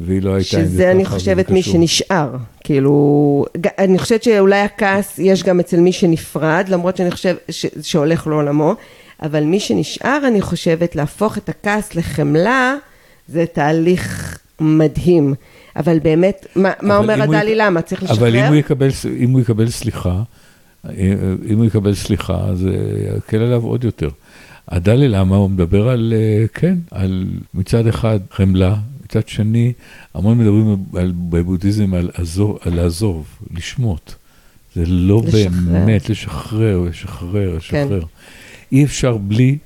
והיא 0.00 0.22
לא 0.22 0.30
הייתה 0.34 0.48
שזה 0.50 0.90
אני 0.90 1.04
חושבת 1.04 1.50
מי 1.50 1.62
קשור. 1.62 1.72
שנשאר, 1.72 2.30
כאילו, 2.64 3.44
אני 3.78 3.98
חושבת 3.98 4.22
שאולי 4.22 4.60
הכעס 4.60 5.18
יש 5.18 5.42
גם 5.42 5.60
אצל 5.60 5.80
מי 5.80 5.92
שנפרד, 5.92 6.64
למרות 6.68 6.96
שאני 6.96 7.10
חושבת 7.10 7.36
ש- 7.50 7.66
שהולך 7.82 8.26
לעולמו, 8.26 8.74
אבל 9.22 9.44
מי 9.44 9.60
שנשאר, 9.60 10.18
אני 10.28 10.40
חושבת, 10.40 10.96
להפוך 10.96 11.38
את 11.38 11.48
הכעס 11.48 11.94
לחמלה, 11.94 12.74
זה 13.28 13.44
תהליך 13.52 14.38
מדהים. 14.60 15.34
אבל 15.76 15.98
באמת, 15.98 16.46
מה, 16.56 16.70
מה 16.82 16.96
אבל 16.98 17.02
אומר 17.04 17.14
אם 17.24 17.28
הוא 17.28 17.34
הדלי 17.34 17.50
יק- 17.50 17.56
למה? 17.60 17.82
צריך 17.82 18.02
לשחרר? 18.02 18.18
אבל 18.18 18.36
אם 18.36 18.44
הוא 18.44 18.54
יקבל, 18.54 18.88
אם 19.18 19.30
הוא 19.30 19.40
יקבל 19.40 19.68
סליחה, 19.70 20.22
אם 21.48 21.56
הוא 21.56 21.64
יקבל 21.64 21.94
סליחה, 21.94 22.46
זה 22.54 22.70
יקל 23.18 23.36
עליו 23.42 23.62
עוד 23.62 23.84
יותר. 23.84 24.08
הדלי 24.68 25.08
למה 25.08 25.36
הוא 25.36 25.50
מדבר 25.50 25.88
על, 25.88 26.14
אה, 26.16 26.44
כן, 26.54 26.74
על 26.90 27.24
מצד 27.54 27.86
אחד 27.86 28.18
חמלה, 28.30 28.74
מצד 29.10 29.28
שני, 29.28 29.72
המון 30.14 30.38
מדברים 30.38 30.76
על, 30.96 31.12
בבודהיזם 31.30 31.94
על, 31.94 32.10
עזוב, 32.14 32.58
על 32.60 32.74
לעזוב, 32.74 33.26
לשמוט. 33.56 34.12
זה 34.74 34.82
לא 34.86 35.22
לשחרר. 35.26 35.48
באמת 35.72 36.10
לשחרר, 36.10 36.78
לשחרר, 36.90 37.50
כן. 37.50 37.56
לשחרר. 37.84 38.02
אי 38.72 38.84
אפשר 38.84 39.16
בלי, 39.16 39.58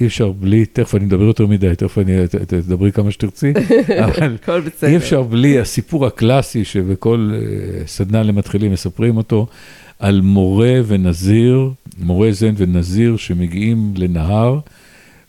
אי 0.00 0.06
אפשר 0.06 0.32
בלי, 0.32 0.64
תכף 0.66 0.94
אני 0.94 1.04
מדבר 1.04 1.22
יותר 1.24 1.46
מדי, 1.46 1.76
תכף 1.76 1.98
אני, 1.98 2.28
ת- 2.28 2.34
תדברי 2.36 2.92
כמה 2.92 3.10
שתרצי, 3.10 3.52
אבל. 4.04 4.36
אי 4.82 4.96
אפשר 4.96 5.22
בלי 5.22 5.58
הסיפור 5.58 6.06
הקלאסי 6.06 6.64
שבכל 6.64 7.30
אה, 7.34 7.38
סדנה 7.86 8.22
למתחילים 8.22 8.72
מספרים 8.72 9.16
אותו, 9.16 9.46
על 9.98 10.20
מורה 10.20 10.80
ונזיר, 10.86 11.70
מורה 12.02 12.32
זן 12.32 12.54
ונזיר 12.56 13.16
שמגיעים 13.16 13.92
לנהר, 13.96 14.58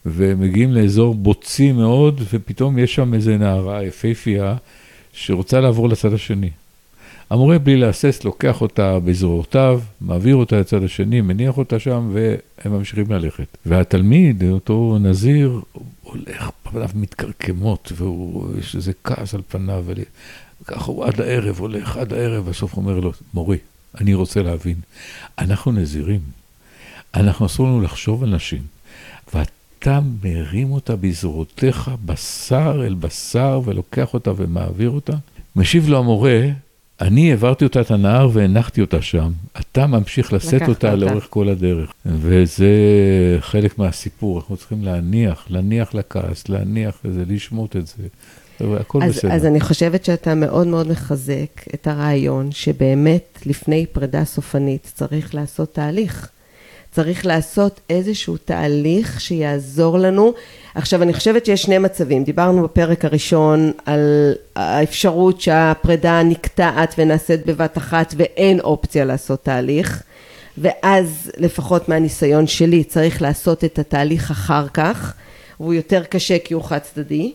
ומגיעים 0.05 0.71
לאזור 0.71 1.15
בוצי 1.15 1.71
מאוד, 1.71 2.21
ופתאום 2.33 2.79
יש 2.79 2.95
שם 2.95 3.13
איזה 3.13 3.37
נערה 3.37 3.83
יפהפייה 3.83 4.55
שרוצה 5.13 5.59
לעבור 5.59 5.89
לצד 5.89 6.13
השני. 6.13 6.49
המורה 7.29 7.59
בלי 7.59 7.77
להסס 7.77 8.23
לוקח 8.23 8.61
אותה 8.61 8.99
בזרועותיו, 8.99 9.81
מעביר 10.01 10.35
אותה 10.35 10.59
לצד 10.59 10.83
השני, 10.83 11.21
מניח 11.21 11.57
אותה 11.57 11.79
שם, 11.79 12.11
והם 12.13 12.73
ממשיכים 12.73 13.11
ללכת. 13.11 13.57
והתלמיד, 13.65 14.43
אותו 14.43 14.97
נזיר, 15.01 15.61
הולך, 16.03 16.49
פניו 16.63 16.89
מתקרקמות, 16.95 17.91
ויש 17.95 18.75
איזה 18.75 18.91
כעס 19.03 19.33
על 19.33 19.41
פניו, 19.47 19.85
וככה 20.61 20.91
הוא 20.91 21.05
עד 21.05 21.21
הערב 21.21 21.59
הולך, 21.59 21.97
עד 21.97 22.13
הערב, 22.13 22.49
בסוף 22.49 22.77
אומר 22.77 22.99
לו, 22.99 23.11
מורי, 23.33 23.57
אני 24.01 24.13
רוצה 24.13 24.41
להבין, 24.41 24.75
אנחנו 25.39 25.71
נזירים, 25.71 26.19
אנחנו 27.13 27.45
אסור 27.45 27.67
לנו 27.67 27.81
לחשוב 27.81 28.23
על 28.23 28.35
נשים, 28.35 28.61
ואתה 29.83 29.99
מרים 30.23 30.71
אותה 30.71 30.95
בזרועותיך 30.95 31.91
בשר 32.05 32.83
אל 32.85 32.93
בשר, 32.93 33.61
ולוקח 33.65 34.13
אותה 34.13 34.31
ומעביר 34.35 34.89
אותה. 34.89 35.13
משיב 35.55 35.89
לו 35.89 35.99
המורה, 35.99 36.49
אני 37.01 37.31
העברתי 37.31 37.65
אותה 37.65 37.81
את 37.81 37.91
הנהר 37.91 38.29
והנחתי 38.33 38.81
אותה 38.81 39.01
שם, 39.01 39.31
אתה 39.59 39.87
ממשיך 39.87 40.33
לשאת 40.33 40.61
אותה 40.61 40.69
אותה. 40.69 40.95
לאורך 40.95 41.27
כל 41.29 41.49
הדרך. 41.49 41.91
וזה 42.05 42.67
חלק 43.39 43.79
מהסיפור, 43.79 44.39
אנחנו 44.39 44.57
צריכים 44.57 44.83
להניח, 44.83 45.45
להניח 45.49 45.93
לכעס, 45.93 46.49
להניח 46.49 46.97
לזה, 47.05 47.23
לשמוט 47.27 47.75
את 47.75 47.87
זה, 47.87 48.03
והכל 48.59 49.03
אז, 49.03 49.09
בסדר. 49.09 49.31
אז 49.31 49.45
אני 49.45 49.59
חושבת 49.59 50.05
שאתה 50.05 50.35
מאוד 50.35 50.67
מאוד 50.67 50.87
מחזק 50.87 51.73
את 51.73 51.87
הרעיון 51.87 52.51
שבאמת 52.51 53.39
לפני 53.45 53.85
פרידה 53.91 54.25
סופנית 54.25 54.91
צריך 54.95 55.35
לעשות 55.35 55.73
תהליך. 55.73 56.29
צריך 56.95 57.25
לעשות 57.25 57.79
איזשהו 57.89 58.37
תהליך 58.37 59.21
שיעזור 59.21 59.97
לנו. 59.99 60.33
עכשיו, 60.75 61.01
אני 61.03 61.13
חושבת 61.13 61.45
שיש 61.45 61.61
שני 61.61 61.77
מצבים. 61.77 62.23
דיברנו 62.23 62.63
בפרק 62.63 63.05
הראשון 63.05 63.71
על 63.85 64.33
האפשרות 64.55 65.41
שהפרידה 65.41 66.23
נקטעת 66.23 66.95
ונעשית 66.97 67.45
בבת 67.45 67.77
אחת 67.77 68.13
ואין 68.17 68.59
אופציה 68.59 69.05
לעשות 69.05 69.43
תהליך. 69.43 70.03
ואז, 70.57 71.31
לפחות 71.37 71.89
מהניסיון 71.89 72.47
שלי, 72.47 72.83
צריך 72.83 73.21
לעשות 73.21 73.63
את 73.63 73.79
התהליך 73.79 74.31
אחר 74.31 74.67
כך. 74.67 75.13
והוא 75.59 75.73
יותר 75.73 76.03
קשה 76.03 76.39
כי 76.39 76.53
הוא 76.53 76.63
חד 76.63 76.79
צדדי. 76.79 77.33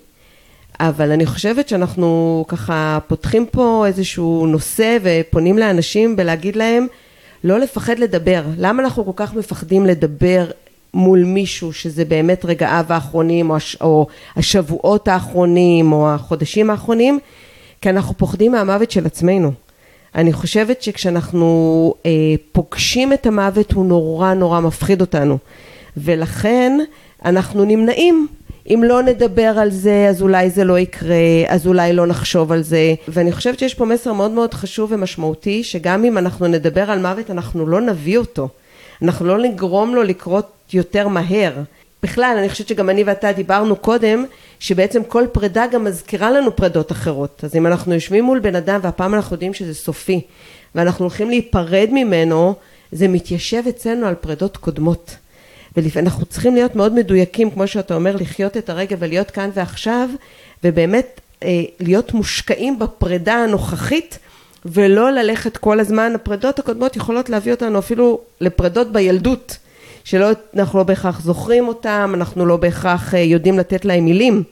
אבל 0.81 1.11
אני 1.13 1.27
חושבת 1.27 1.69
שאנחנו 1.69 2.45
ככה 2.49 2.99
פותחים 3.07 3.47
פה 3.47 3.85
איזשהו 3.87 4.47
נושא 4.47 4.99
ופונים 5.03 5.59
לאנשים 5.59 6.17
בלהגיד 6.17 6.57
להם 6.57 6.87
לא 7.45 7.59
לפחד 7.59 7.99
לדבר. 7.99 8.43
למה 8.59 8.83
אנחנו 8.83 9.05
כל 9.05 9.13
כך 9.17 9.35
מפחדים 9.35 9.87
לדבר 9.87 10.51
מול 10.95 11.25
מישהו 11.25 11.73
שזה 11.73 12.05
באמת 12.05 12.45
רגעיו 12.45 12.85
האחרונים 12.89 13.51
או, 13.51 13.57
הש, 13.57 13.77
או 13.81 14.07
השבועות 14.37 15.09
האחרונים 15.09 15.93
או 15.93 16.11
החודשים 16.11 16.71
האחרונים? 16.71 17.19
כי 17.81 17.91
אנחנו 17.91 18.15
פוחדים 18.15 18.53
מהמוות 18.53 18.91
של 18.91 19.07
עצמנו. 19.07 19.53
אני 20.15 20.33
חושבת 20.33 20.83
שכשאנחנו 20.83 21.95
אה, 22.07 22.11
פוגשים 22.53 23.13
את 23.13 23.27
המוות 23.27 23.73
הוא 23.73 23.87
נורא 23.87 24.35
נורא 24.35 24.61
מפחיד 24.61 25.01
אותנו 25.01 25.39
ולכן 25.97 26.79
אנחנו 27.25 27.65
נמנעים 27.65 28.27
אם 28.71 28.85
לא 28.85 29.03
נדבר 29.03 29.55
על 29.59 29.71
זה 29.71 30.07
אז 30.09 30.23
אולי 30.23 30.51
זה 30.51 30.65
לא 30.65 30.79
יקרה 30.79 31.17
אז 31.49 31.67
אולי 31.67 31.93
לא 31.93 32.07
נחשוב 32.07 32.53
על 32.53 32.63
זה. 32.63 32.95
ואני 33.09 33.33
חושבת 33.33 33.59
שיש 33.59 33.75
פה 33.75 33.85
מסר 33.85 34.13
מאוד 34.13 34.31
מאוד 34.31 34.55
חשוב 34.55 34.93
ומשמעותי 34.93 35.65
שגם 35.65 36.05
אם 36.05 36.19
אנחנו 36.19 36.47
נדבר 36.47 36.91
על 36.91 36.99
מוות 36.99 37.31
אנחנו 37.31 37.67
לא 37.67 37.81
נביא 37.81 38.19
אותו. 38.19 38.49
אנחנו 39.03 39.27
לא 39.27 39.39
נגרום 39.39 39.95
לו 39.95 40.03
לקרות 40.03 40.47
יותר 40.73 41.09
מהר. 41.09 41.53
בכלל 42.03 42.37
אני 42.39 42.49
חושבת 42.49 42.69
שגם 42.69 42.91
אני 42.91 43.05
ואתה 43.05 43.33
דיברנו 43.33 43.77
קודם 43.77 44.25
שבעצם 44.61 45.05
כל 45.05 45.25
פרידה 45.33 45.67
גם 45.67 45.85
מזכירה 45.85 46.31
לנו 46.31 46.57
פרידות 46.57 46.93
אחרות. 46.93 47.41
אז 47.45 47.57
אם 47.57 47.67
אנחנו 47.67 47.95
יושבים 47.95 48.25
מול 48.25 48.39
בן 48.39 48.57
אדם 48.57 48.81
והפעם 48.83 49.15
אנחנו 49.15 49.35
יודעים 49.35 49.55
שזה 49.55 49.75
סופי 49.75 50.21
ואנחנו 50.75 51.05
הולכים 51.05 51.29
להיפרד 51.31 51.89
ממנו 51.93 52.55
זה 52.93 53.09
מתיישב 53.09 53.63
אצלנו 53.69 54.07
על 54.07 54.15
פרידות 54.15 54.57
קודמות 54.57 55.17
ואנחנו 55.77 56.27
צריכים 56.27 56.55
להיות 56.55 56.77
מאוד 56.77 56.95
מדויקים 56.95 57.51
כמו 57.51 57.67
שאתה 57.67 57.95
אומר 57.95 58.17
לחיות 58.17 58.57
את 58.57 58.71
הרגע 58.71 58.97
ולהיות 58.99 59.31
כאן 59.31 59.51
ועכשיו 59.55 60.09
ובאמת 60.65 61.21
אה, 61.43 61.63
להיות 61.81 62.15
מושקעים 62.15 62.79
בפרידה 62.79 63.35
הנוכחית 63.35 64.19
ולא 64.65 65.11
ללכת 65.11 65.57
כל 65.57 65.81
הזמן. 65.81 66.13
הפרידות 66.15 66.59
הקודמות 66.59 66.97
יכולות 66.97 67.29
להביא 67.29 67.53
אותנו 67.53 67.79
אפילו 67.79 68.21
לפרידות 68.41 68.93
בילדות 68.93 69.57
שלא 70.05 70.29
אנחנו 70.57 70.79
לא 70.79 70.85
בהכרח 70.85 71.21
זוכרים 71.21 71.69
אותם 71.69 72.13
אנחנו 72.15 72.47
לא 72.47 72.57
בהכרח 72.57 73.15
אה, 73.15 73.21
יודעים 73.21 73.59
לתת 73.59 73.85
להם 73.85 74.05
מילים. 74.05 74.43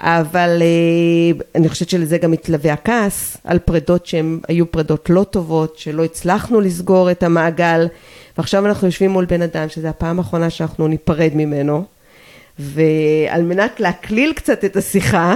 אבל 0.00 0.62
אה, 0.62 1.44
אני 1.54 1.68
חושבת 1.68 1.88
שלזה 1.88 2.18
גם 2.18 2.30
מתלווה 2.30 2.72
הכעס 2.72 3.36
על 3.44 3.58
פרידות 3.58 4.06
שהן 4.06 4.40
היו 4.48 4.70
פרידות 4.70 5.10
לא 5.10 5.24
טובות 5.24 5.78
שלא 5.78 6.04
הצלחנו 6.04 6.60
לסגור 6.60 7.10
את 7.10 7.22
המעגל 7.22 7.86
ועכשיו 8.38 8.66
אנחנו 8.66 8.86
יושבים 8.86 9.10
מול 9.10 9.24
בן 9.24 9.42
אדם 9.42 9.68
שזו 9.68 9.88
הפעם 9.88 10.18
האחרונה 10.18 10.50
שאנחנו 10.50 10.88
ניפרד 10.88 11.30
ממנו 11.34 11.84
ועל 12.58 13.42
מנת 13.42 13.80
להקליל 13.80 14.32
קצת 14.32 14.64
את 14.64 14.76
השיחה 14.76 15.34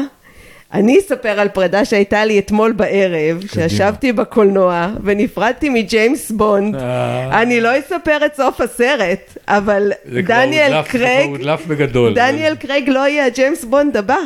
אני 0.74 0.98
אספר 0.98 1.40
על 1.40 1.48
פרידה 1.48 1.84
שהייתה 1.84 2.24
לי 2.24 2.38
אתמול 2.38 2.72
בערב 2.72 3.42
שישבתי 3.52 4.12
בקולנוע 4.12 4.88
ונפרדתי 5.04 5.68
מג'יימס 5.68 6.30
בונד 6.30 6.74
אה. 6.76 7.42
אני 7.42 7.60
לא 7.60 7.78
אספר 7.78 8.18
את 8.26 8.34
סוף 8.36 8.60
הסרט 8.60 9.36
אבל 9.48 9.92
דניאל 10.24 10.72
הודלף- 10.72 10.84
זה 10.92 10.98
כבר 10.98 10.98
קרייג 10.98 11.30
הודלף 11.30 11.66
בגדול. 11.66 12.14
דניאל 12.14 12.54
קרייג 12.56 12.88
לא 12.88 13.08
יהיה 13.08 13.26
הג'יימס 13.26 13.64
בונד 13.64 13.96
הבא 13.96 14.16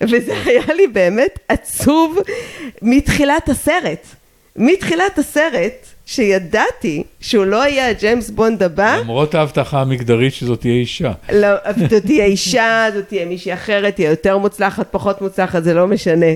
וזה 0.00 0.34
היה 0.46 0.74
לי 0.74 0.86
באמת 0.86 1.38
עצוב 1.48 2.18
מתחילת 2.82 3.48
הסרט 3.48 4.06
מתחילת 4.56 5.18
הסרט 5.18 5.86
שידעתי 6.10 7.02
שהוא 7.20 7.44
לא 7.44 7.68
יהיה 7.68 7.88
הג'יימס 7.88 8.30
בונד 8.30 8.62
הבא 8.62 8.96
למרות 9.00 9.34
ההבטחה 9.34 9.80
המגדרית 9.80 10.34
שזאת 10.34 10.60
תהיה 10.60 10.74
אישה. 10.74 11.12
לא, 11.32 11.48
זאת 11.90 12.06
תהיה 12.06 12.24
אישה, 12.24 12.86
זאת 12.94 13.08
תהיה 13.08 13.26
מישהי 13.26 13.54
אחרת, 13.54 13.94
תהיה 13.96 14.10
יותר 14.10 14.38
מוצלחת, 14.38 14.86
פחות 14.90 15.22
מוצלחת, 15.22 15.64
זה 15.64 15.74
לא 15.74 15.86
משנה. 15.86 16.26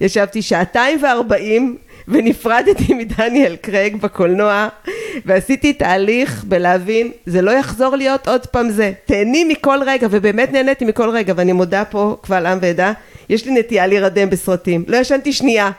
ישבתי 0.00 0.42
שעתיים 0.42 0.98
וארבעים 1.02 1.76
ונפרדתי 2.08 2.94
מדניאל 2.94 3.56
קרייג 3.56 3.96
בקולנוע 3.96 4.68
ועשיתי 5.26 5.72
תהליך 5.72 6.44
בלהבין, 6.44 7.10
זה 7.26 7.42
לא 7.42 7.50
יחזור 7.50 7.96
להיות 7.96 8.28
עוד 8.28 8.46
פעם 8.46 8.70
זה. 8.70 8.92
תהני 9.04 9.44
מכל 9.44 9.78
רגע, 9.86 10.06
ובאמת 10.10 10.52
נהניתי 10.52 10.84
מכל 10.84 11.10
רגע, 11.10 11.32
ואני 11.36 11.52
מודה 11.52 11.84
פה 11.84 12.16
קבל 12.22 12.46
עם 12.46 12.58
ועדה, 12.62 12.92
יש 13.28 13.46
לי 13.46 13.52
נטייה 13.52 13.86
להירדם 13.86 14.30
בסרטים. 14.30 14.84
לא 14.88 14.96
ישנתי 14.96 15.32
שנייה, 15.32 15.70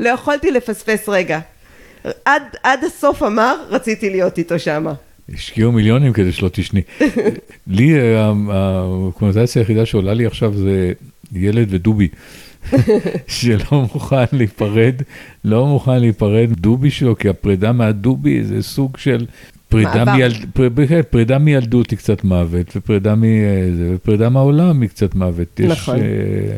לא 0.00 0.08
יכולתי 0.08 0.50
לפספס 0.50 1.08
רגע. 1.08 1.38
עד, 2.24 2.42
עד 2.62 2.84
הסוף 2.84 3.22
אמר, 3.22 3.56
רציתי 3.70 4.10
להיות 4.10 4.38
איתו 4.38 4.58
שמה. 4.58 4.92
השקיעו 5.34 5.72
מיליונים 5.72 6.12
כדי 6.12 6.32
שלא 6.32 6.50
תשני. 6.52 6.80
לי, 7.66 8.00
ה- 8.16 8.32
הקונוטציה 9.08 9.62
היחידה 9.62 9.86
שעולה 9.86 10.14
לי 10.14 10.26
עכשיו 10.26 10.54
זה 10.56 10.92
ילד 11.32 11.66
ודובי, 11.70 12.08
שלא 13.26 13.64
מוכן 13.94 14.24
להיפרד, 14.32 14.94
לא 15.44 15.66
מוכן 15.66 16.00
להיפרד 16.00 16.52
דובי 16.52 16.90
שלו, 16.90 17.18
כי 17.18 17.28
הפרידה 17.28 17.72
מהדובי 17.72 18.44
זה 18.44 18.62
סוג 18.62 18.96
של 18.96 19.26
פרידה. 19.72 20.16
מילד, 20.16 20.46
פר, 20.54 20.68
פרידה 21.10 21.38
מילדות 21.38 21.90
היא 21.90 21.98
קצת 21.98 22.24
מוות, 22.24 22.76
ופרידה, 22.76 23.14
מ, 23.14 23.22
זה, 23.76 23.92
ופרידה 23.94 24.28
מהעולם 24.28 24.80
היא 24.80 24.88
קצת 24.88 25.14
מוות. 25.14 25.60
יש, 25.60 25.70
נכון. 25.72 25.96
אה, 25.96 26.02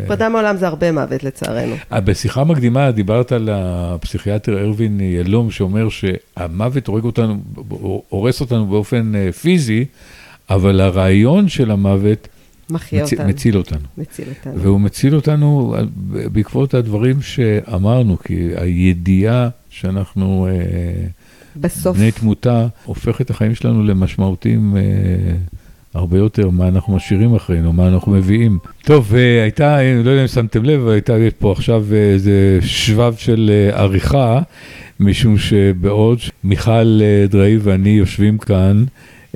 פרידה 0.07 0.29
מעולם 0.29 0.57
זה 0.57 0.67
הרבה 0.67 0.93
מוות 0.93 1.25
לצערנו. 1.25 1.75
אה, 1.93 2.01
בשיחה 2.01 2.45
מקדימה 2.45 2.91
דיברת 2.91 3.33
על 3.33 3.49
הפסיכיאטר 3.53 4.61
ארווין 4.61 5.01
ילום, 5.01 5.51
שאומר 5.51 5.89
שהמוות 5.89 6.87
הורג 6.87 7.05
אותנו, 7.05 7.37
הורס 8.09 8.41
אותנו 8.41 8.67
באופן 8.67 9.13
אה, 9.15 9.33
פיזי, 9.33 9.85
אבל 10.51 10.81
הרעיון 10.81 11.49
של 11.49 11.71
המוות 11.71 12.29
מחיה 12.71 13.03
מצי, 13.03 13.15
אותנו. 13.15 13.29
מציל 13.29 13.57
אותנו. 13.57 13.87
מציל 13.99 14.29
אותנו. 14.29 14.63
והוא 14.63 14.81
מציל 14.81 15.15
אותנו 15.15 15.77
בעקבות 16.33 16.75
הדברים 16.75 17.23
שאמרנו, 17.23 18.19
כי 18.19 18.51
הידיעה 18.57 19.49
שאנחנו 19.71 20.49
אה, 20.51 20.53
בסוף, 21.57 21.97
בני 21.97 22.13
תמותה, 22.13 22.67
הופך 22.85 23.21
את 23.21 23.31
החיים 23.31 23.55
שלנו 23.55 23.83
למשמעותיים. 23.85 24.77
אה, 24.77 24.83
הרבה 25.95 26.19
יותר 26.19 26.51
מה 26.51 26.69
אנחנו 26.69 26.97
משאירים 26.97 27.35
אחרינו, 27.35 27.73
מה 27.73 27.89
אנחנו 27.89 28.13
מביאים. 28.13 28.59
טוב, 28.85 29.15
אה, 29.15 29.43
הייתה, 29.43 29.79
אה, 29.81 30.01
לא 30.05 30.11
יודע 30.11 30.23
אם 30.23 30.27
שמתם 30.27 30.65
לב, 30.65 30.89
הייתה 30.89 31.13
פה 31.39 31.53
עכשיו 31.53 31.85
אה, 31.93 31.97
איזה 31.99 32.59
שבב 32.61 33.15
של 33.19 33.51
אה, 33.53 33.81
עריכה, 33.81 34.41
משום 35.01 35.39
שבעוד 35.39 36.19
מיכל 36.45 36.71
אה, 37.03 37.27
דראי 37.31 37.57
ואני 37.63 37.91
יושבים 37.91 38.39
כאן, 38.39 38.85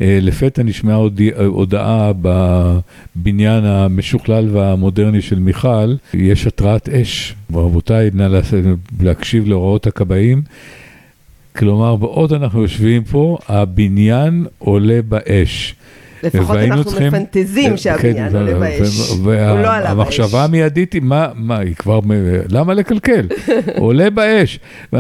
אה, 0.01 0.19
לפתע 0.23 0.63
נשמעה 0.63 0.97
הודי- 0.97 1.35
הודעה 1.47 2.13
בבניין 3.17 3.65
המשוכלל 3.65 4.49
והמודרני 4.53 5.23
של 5.23 5.39
מיכל, 5.39 5.95
יש 6.15 6.47
התרעת 6.47 6.89
אש. 6.89 7.35
רבותיי, 7.55 8.11
נא 8.15 8.29
להקשיב 9.01 9.49
להוראות 9.49 9.87
הכבאים. 9.87 10.43
כלומר, 11.59 11.97
בעוד 11.97 12.33
אנחנו 12.33 12.63
יושבים 12.63 13.05
פה, 13.05 13.39
הבניין 13.49 14.47
עולה 14.59 14.99
באש. 15.09 15.75
לפחות 16.23 16.57
אנחנו 16.57 16.85
צריכים- 16.85 17.07
מפנטזים 17.09 17.77
שהבניין 17.77 18.31
כן, 18.31 18.37
עולה 18.37 18.59
באש. 18.59 19.11
ו- 19.25 19.51
הוא 19.51 19.59
לא 19.61 19.73
עלה 19.73 19.95
באש. 19.95 19.99
והמחשבה 20.19 20.45
המיידית 20.45 20.93
היא, 20.93 21.03
מה, 21.03 21.29
מה, 21.35 21.59
היא 21.59 21.75
כבר, 21.75 22.01
למה 22.49 22.75
לקלקל? 22.75 23.27
עולה 23.77 24.11
באש. 24.11 24.59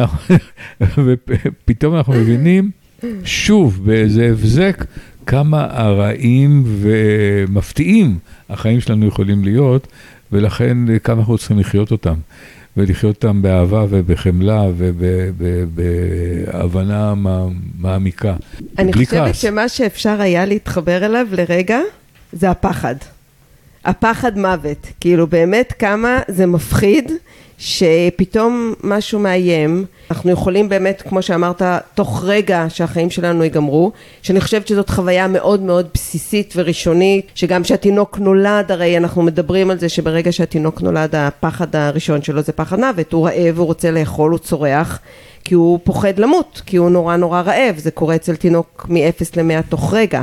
ופתאום 0.98 1.96
אנחנו 1.96 2.12
מבינים, 2.12 2.70
שוב, 3.24 3.80
באיזה 3.84 4.26
הבזק, 4.32 4.84
כמה 5.26 5.66
הרעים 5.70 6.62
ומפתיעים 6.66 8.18
החיים 8.50 8.80
שלנו 8.80 9.06
יכולים 9.06 9.44
להיות, 9.44 9.86
ולכן 10.32 10.76
כמה 11.04 11.20
אנחנו 11.20 11.38
צריכים 11.38 11.58
לחיות 11.58 11.90
אותם. 11.92 12.14
ולחיות 12.78 13.16
אותם 13.16 13.42
באהבה 13.42 13.84
ובחמלה 13.88 14.62
ובהבנה 15.38 17.14
מעמיקה. 17.78 18.34
אני 18.78 18.92
חושבת. 18.92 19.34
שמה 19.34 19.68
שאפשר 19.68 20.20
היה 20.20 20.44
להתחבר 20.44 21.06
אליו 21.06 21.26
לרגע, 21.32 21.80
זה 22.32 22.50
הפחד. 22.50 22.94
הפחד 23.84 24.38
מוות. 24.38 24.86
כאילו 25.00 25.26
באמת 25.26 25.72
כמה 25.78 26.20
זה 26.28 26.46
מפחיד 26.46 27.12
שפתאום 27.58 28.74
משהו 28.84 29.18
מאיים, 29.18 29.84
אנחנו 30.10 30.30
יכולים 30.30 30.68
באמת, 30.68 31.02
כמו 31.02 31.22
שאמרת, 31.22 31.62
תוך 31.94 32.24
רגע 32.24 32.66
שהחיים 32.68 33.10
שלנו 33.10 33.44
ייגמרו, 33.44 33.92
שאני 34.22 34.40
חושבת 34.40 34.66
שזאת 34.68 34.90
חוויה 34.90 35.28
מאוד 35.28 35.62
מאוד 35.62 35.86
בסיסית 35.94 36.54
וראשונית, 36.56 37.26
שגם 37.34 37.62
כשהתינוק 37.62 38.18
נולד, 38.18 38.72
הרי 38.72 38.96
אנחנו 38.96 39.22
מדברים 39.22 39.70
על 39.70 39.78
זה 39.78 39.88
שברגע 39.88 40.32
שהתינוק 40.32 40.82
נולד, 40.82 41.14
הפחד 41.14 41.76
הראשון 41.76 42.22
שלו 42.22 42.42
זה 42.42 42.52
פחד 42.52 42.80
מוות, 42.80 43.12
הוא 43.12 43.26
רעב, 43.28 43.58
הוא 43.58 43.66
רוצה 43.66 43.90
לאכול, 43.90 44.30
הוא 44.30 44.38
צורח. 44.38 44.98
כי 45.44 45.54
הוא 45.54 45.78
פוחד 45.84 46.18
למות, 46.18 46.62
כי 46.66 46.76
הוא 46.76 46.90
נורא 46.90 47.16
נורא 47.16 47.40
רעב, 47.40 47.78
זה 47.78 47.90
קורה 47.90 48.14
אצל 48.14 48.36
תינוק 48.36 48.86
מ-0 48.88 49.24
ל-100 49.36 49.62
תוך 49.68 49.94
רגע. 49.94 50.22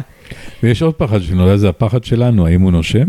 ויש 0.63 0.81
עוד 0.81 0.93
פחד 0.93 1.21
שנולד, 1.21 1.55
זה 1.57 1.69
הפחד 1.69 2.03
שלנו, 2.03 2.47
האם 2.47 2.61
הוא 2.61 2.71
נושם? 2.71 3.05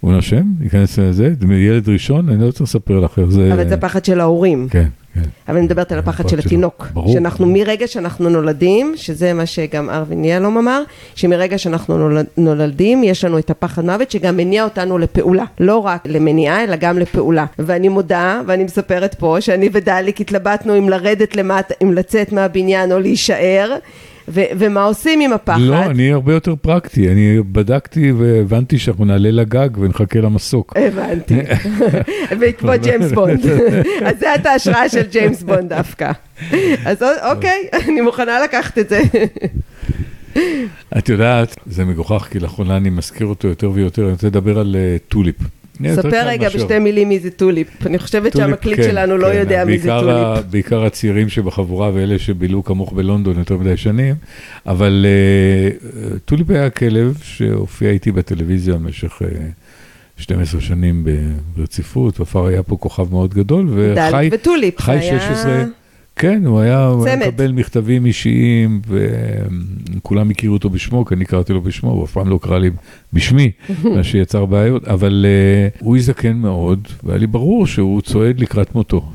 הוא 0.00 0.12
נושם? 0.12 0.42
ייכנס 0.60 0.98
לזה? 0.98 1.30
זה 1.48 1.54
ילד 1.54 1.88
ראשון? 1.88 2.28
אני 2.28 2.46
לא 2.46 2.50
צריך 2.50 2.62
לספר 2.62 3.00
לך 3.00 3.18
איך 3.18 3.28
זה... 3.30 3.50
אבל 3.52 3.68
זה 3.68 3.76
פחד 3.76 4.04
של 4.04 4.20
ההורים. 4.20 4.68
כן, 4.70 4.86
כן. 5.14 5.20
אבל 5.48 5.56
אני 5.56 5.64
מדברת 5.66 5.92
על 5.92 5.98
הפחד 5.98 6.28
של. 6.28 6.38
התינוק. 6.38 6.86
ברור. 6.94 7.12
שאנחנו 7.12 7.46
מרגע 7.46 7.86
שאנחנו 7.86 8.28
נולדים, 8.28 8.92
שזה 8.96 9.32
מה 9.32 9.46
שגם 9.46 9.90
ארווין 9.90 10.24
ילום 10.24 10.58
אמר, 10.58 10.82
שמרגע 11.14 11.58
שאנחנו 11.58 11.98
נולד- 11.98 12.26
נולדים, 12.36 13.04
יש 13.04 13.24
לנו 13.24 13.38
את 13.38 13.50
הפחד 13.50 13.84
מוות 13.84 14.10
שגם 14.10 14.36
מניע 14.36 14.64
אותנו 14.64 14.98
לפעולה. 14.98 15.44
לא 15.60 15.76
רק 15.78 16.06
למניעה, 16.06 16.64
אלא 16.64 16.76
גם 16.76 16.98
לפעולה. 16.98 17.46
ואני 17.58 17.88
מודה, 17.88 18.40
ואני 18.46 18.64
מספרת 18.64 19.14
פה, 19.14 19.36
שאני 19.40 19.68
ודליק 19.72 20.20
התלבטנו 20.20 20.78
אם 20.78 20.88
לרדת 20.88 21.36
למטה, 21.36 21.74
אם 21.82 21.92
לצאת 21.92 22.32
מהבניין 22.32 22.92
או 22.92 22.98
להישאר. 23.00 23.70
ו- 24.28 24.44
ומה 24.58 24.84
עושים 24.84 25.20
עם 25.20 25.32
הפחד? 25.32 25.60
לא, 25.60 25.84
אני 25.84 26.12
הרבה 26.12 26.32
יותר 26.32 26.54
פרקטי. 26.56 27.08
אני 27.08 27.38
בדקתי 27.52 28.12
והבנתי 28.12 28.78
שאנחנו 28.78 29.04
נעלה 29.04 29.30
לגג 29.30 29.78
ונחכה 29.78 30.20
למסוק. 30.20 30.74
הבנתי. 30.76 31.38
בעקבות 32.40 32.80
ג'יימס 32.82 33.12
בונד. 33.12 33.46
אז 34.06 34.18
זה 34.18 34.34
את 34.34 34.46
ההשראה 34.46 34.88
של 34.88 35.02
ג'יימס 35.02 35.42
בונד 35.42 35.68
דווקא. 35.72 36.12
אז 36.84 37.02
אוקיי, 37.32 37.68
אני 37.72 38.00
מוכנה 38.00 38.40
לקחת 38.44 38.78
את 38.78 38.88
זה. 38.88 39.02
את 40.98 41.08
יודעת, 41.08 41.56
זה 41.66 41.84
מגוחך, 41.84 42.28
כי 42.30 42.38
לאחרונה 42.38 42.76
אני 42.76 42.90
מזכיר 42.90 43.26
אותו 43.26 43.48
יותר 43.48 43.70
ויותר, 43.70 44.02
אני 44.02 44.12
רוצה 44.12 44.26
לדבר 44.26 44.58
על 44.58 44.76
אה, 44.78 44.96
טוליפ. 45.08 45.36
יותר 45.40 45.61
ספר 45.94 46.26
רגע 46.26 46.48
בשתי 46.48 46.78
מילים 46.78 47.08
מי 47.08 47.18
זה 47.18 47.30
טוליפ. 47.30 47.86
אני 47.86 47.98
חושבת 47.98 48.36
שהמקליט 48.36 48.76
כן, 48.76 48.82
שלנו 48.82 49.16
לא 49.18 49.28
כן, 49.32 49.38
יודע 49.38 49.64
מי 49.64 49.78
זה 49.78 49.88
טוליפ. 50.00 50.44
בעיקר 50.50 50.84
הצעירים 50.84 51.28
שבחבורה 51.28 51.90
ואלה 51.94 52.18
שבילו 52.18 52.64
כמוך 52.64 52.92
בלונדון 52.92 53.38
יותר 53.38 53.56
מדי 53.56 53.76
שנים, 53.76 54.14
אבל 54.66 55.06
אה, 55.08 56.08
טוליפ 56.24 56.50
היה 56.50 56.70
כלב 56.70 57.18
שהופיע 57.22 57.90
איתי 57.90 58.12
בטלוויזיה 58.12 58.74
במשך 58.74 59.22
אה, 59.22 59.28
12 60.16 60.60
שנים 60.60 61.06
ברציפות, 61.56 62.20
ופר 62.20 62.46
היה 62.46 62.62
פה 62.62 62.76
כוכב 62.76 63.06
מאוד 63.10 63.34
גדול, 63.34 63.68
וחי 63.70 63.94
דלק 64.10 64.32
וטוליפ. 64.32 64.80
חי 64.80 64.92
זה 64.92 65.00
היה- 65.00 65.20
16, 65.34 65.64
כן, 66.16 66.46
הוא 66.46 66.60
היה. 66.60 66.92
מקבל 67.28 67.52
מכתבים 67.52 68.06
אישיים, 68.06 68.80
וכולם 69.96 70.30
הכירו 70.30 70.54
אותו 70.54 70.70
בשמו, 70.70 71.04
כי 71.04 71.14
אני 71.14 71.24
קראתי 71.24 71.52
לו 71.52 71.62
בשמו, 71.62 71.90
הוא 71.90 72.04
אף 72.04 72.12
פעם 72.12 72.28
לא 72.28 72.38
קרא 72.42 72.58
לי 72.58 72.70
בשמי, 73.12 73.50
מה 73.96 74.04
שיצר 74.04 74.44
בעיות, 74.44 74.88
אבל 74.88 75.26
uh, 75.74 75.78
הוא 75.84 75.96
הזדקן 75.96 76.36
מאוד, 76.36 76.88
והיה 77.04 77.18
לי 77.18 77.26
ברור 77.26 77.66
שהוא 77.66 78.00
צועד 78.00 78.40
לקראת 78.40 78.74
מותו. 78.74 79.12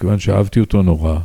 כיוון 0.00 0.18
שאהבתי 0.18 0.60
אותו 0.60 0.82
נורא, 0.82 1.18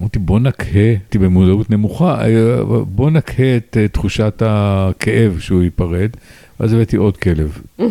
אמרתי, 0.00 0.18
בוא 0.18 0.40
נקהה, 0.40 0.82
הייתי 0.82 1.18
במודעות 1.18 1.70
נמוכה, 1.70 2.24
אה, 2.24 2.64
בוא 2.84 3.10
נקהה 3.10 3.56
את 3.56 3.76
אה, 3.80 3.88
תחושת 3.88 4.42
הכאב 4.46 5.38
שהוא 5.38 5.62
ייפרד, 5.62 6.10
ואז 6.60 6.72
הבאתי 6.72 6.96
עוד 6.96 7.16
כלב. 7.16 7.60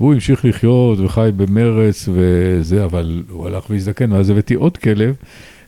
והוא 0.00 0.14
המשיך 0.14 0.44
לחיות 0.44 0.98
וחי 1.00 1.30
במרץ 1.36 2.08
וזה, 2.12 2.84
אבל 2.84 3.22
הוא 3.30 3.46
הלך 3.46 3.70
והזדקן, 3.70 4.12
ואז 4.12 4.30
הבאתי 4.30 4.54
עוד 4.54 4.76
כלב. 4.76 5.14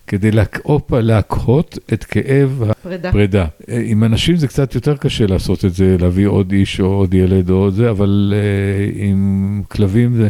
כדי 0.09 0.31
להקהות, 0.31 0.93
להקהות 0.93 1.79
את 1.93 2.05
כאב 2.05 2.63
פרידה. 2.83 3.09
הפרידה. 3.09 3.47
אה, 3.69 3.83
עם 3.85 4.05
אנשים 4.05 4.37
זה 4.37 4.49
קצת 4.49 4.75
יותר 4.75 4.97
קשה 4.97 5.27
לעשות 5.27 5.65
את 5.65 5.75
זה, 5.75 5.97
להביא 6.01 6.27
עוד 6.27 6.53
איש 6.53 6.81
או 6.81 6.87
עוד 6.87 7.15
ילד 7.15 7.51
או 7.51 7.57
עוד 7.57 7.75
זה, 7.75 7.91
אבל 7.91 8.35
uh, 8.35 8.99
עם 8.99 9.63
כלבים 9.69 10.17
זה... 10.17 10.29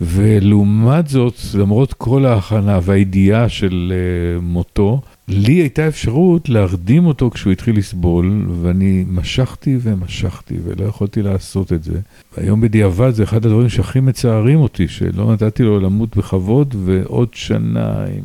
ולעומת 0.00 1.08
זאת, 1.08 1.34
למרות 1.54 1.92
כל 1.92 2.26
ההכנה 2.26 2.78
והידיעה 2.82 3.48
של 3.48 3.92
uh, 3.92 4.42
מותו, 4.42 5.00
לי 5.28 5.52
הייתה 5.52 5.88
אפשרות 5.88 6.48
להרדים 6.48 7.06
אותו 7.06 7.30
כשהוא 7.30 7.52
התחיל 7.52 7.78
לסבול, 7.78 8.46
ואני 8.62 9.04
משכתי 9.08 9.78
ומשכתי 9.82 10.54
ולא 10.64 10.84
יכולתי 10.84 11.22
לעשות 11.22 11.72
את 11.72 11.82
זה. 11.82 12.00
והיום 12.36 12.60
בדיעבד 12.60 13.10
זה 13.10 13.22
אחד 13.22 13.46
הדברים 13.46 13.68
שהכי 13.68 14.00
מצערים 14.00 14.58
אותי, 14.58 14.88
שלא 14.88 15.32
נתתי 15.32 15.62
לו 15.62 15.80
למות 15.80 16.16
בכבוד, 16.16 16.74
ועוד 16.84 17.28
שנה 17.32 18.04
עם 18.04 18.24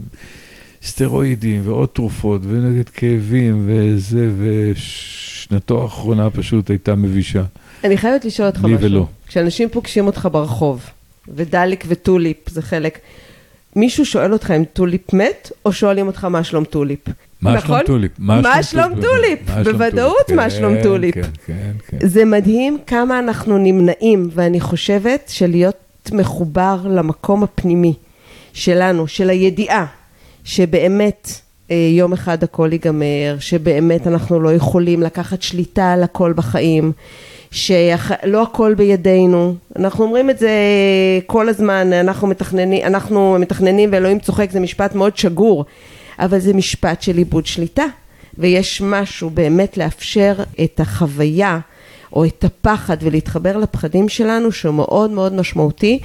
סטרואידים 0.83 1.61
ועוד 1.65 1.89
תרופות 1.93 2.41
ונגד 2.43 2.89
כאבים 2.89 3.63
וזה, 3.65 4.29
ושנתו 4.37 5.83
האחרונה 5.83 6.29
פשוט 6.29 6.69
הייתה 6.69 6.95
מבישה. 6.95 7.43
אני 7.83 7.97
חייבת 7.97 8.25
לשאול 8.25 8.47
אותך 8.47 8.63
לי 8.63 8.73
משהו. 8.73 8.85
ולא. 8.85 9.05
כשאנשים 9.27 9.69
פוגשים 9.69 10.07
אותך 10.07 10.27
ברחוב, 10.31 10.85
ודליק 11.27 11.83
וטוליפ 11.87 12.49
זה 12.49 12.61
חלק, 12.61 12.99
מישהו 13.75 14.05
שואל 14.05 14.33
אותך 14.33 14.51
אם 14.51 14.63
טוליפ 14.73 15.13
מת, 15.13 15.51
או 15.65 15.73
שואלים 15.73 16.07
אותך 16.07 16.23
מה 16.25 16.43
שלום 16.43 16.63
טוליפ? 16.63 16.99
מה 17.41 17.55
נכון? 17.55 17.67
שלום 17.67 17.85
טוליפ? 17.85 18.11
מה 18.19 18.63
שלום 18.63 18.93
טוליפ? 19.01 19.39
שלום 19.47 19.63
בוודאות? 19.63 20.31
מה 20.35 20.49
שלום 20.49 20.75
כן, 20.75 20.83
טוליפ. 20.83 21.15
כן, 21.15 21.21
כן, 21.45 21.71
כן. 21.87 22.07
זה 22.07 22.25
מדהים 22.25 22.77
כמה 22.87 23.19
אנחנו 23.19 23.57
נמנעים, 23.57 24.29
ואני 24.33 24.59
חושבת 24.59 25.31
שלהיות 25.33 26.09
מחובר 26.13 26.77
למקום 26.85 27.43
הפנימי 27.43 27.93
שלנו, 28.53 29.07
של 29.07 29.29
הידיעה, 29.29 29.85
שבאמת 30.43 31.29
אה, 31.71 31.75
יום 31.75 32.13
אחד 32.13 32.43
הכל 32.43 32.69
ייגמר, 32.71 33.35
שבאמת 33.39 34.07
אנחנו 34.07 34.39
לא 34.39 34.53
יכולים 34.53 35.03
לקחת 35.03 35.41
שליטה 35.41 35.93
על 35.93 36.03
הכל 36.03 36.33
בחיים, 36.33 36.91
שלא 37.51 38.43
הכל 38.43 38.73
בידינו. 38.73 39.55
אנחנו 39.75 40.03
אומרים 40.03 40.29
את 40.29 40.39
זה 40.39 40.51
כל 41.25 41.49
הזמן, 41.49 41.93
אנחנו 41.93 42.27
מתכננים, 42.27 42.85
אנחנו 42.85 43.37
מתכננים 43.39 43.89
ואלוהים 43.93 44.19
צוחק, 44.19 44.51
זה 44.51 44.59
משפט 44.59 44.95
מאוד 44.95 45.17
שגור, 45.17 45.65
אבל 46.19 46.39
זה 46.39 46.53
משפט 46.53 47.01
של 47.01 47.17
איבוד 47.17 47.45
שליטה, 47.45 47.85
ויש 48.37 48.81
משהו 48.81 49.29
באמת 49.29 49.77
לאפשר 49.77 50.33
את 50.63 50.79
החוויה 50.79 51.59
או 52.13 52.25
את 52.25 52.43
הפחד 52.43 52.97
ולהתחבר 53.01 53.57
לפחדים 53.57 54.09
שלנו 54.09 54.51
שהוא 54.51 54.73
מאוד 54.75 55.11
מאוד 55.11 55.33
משמעותי. 55.33 55.99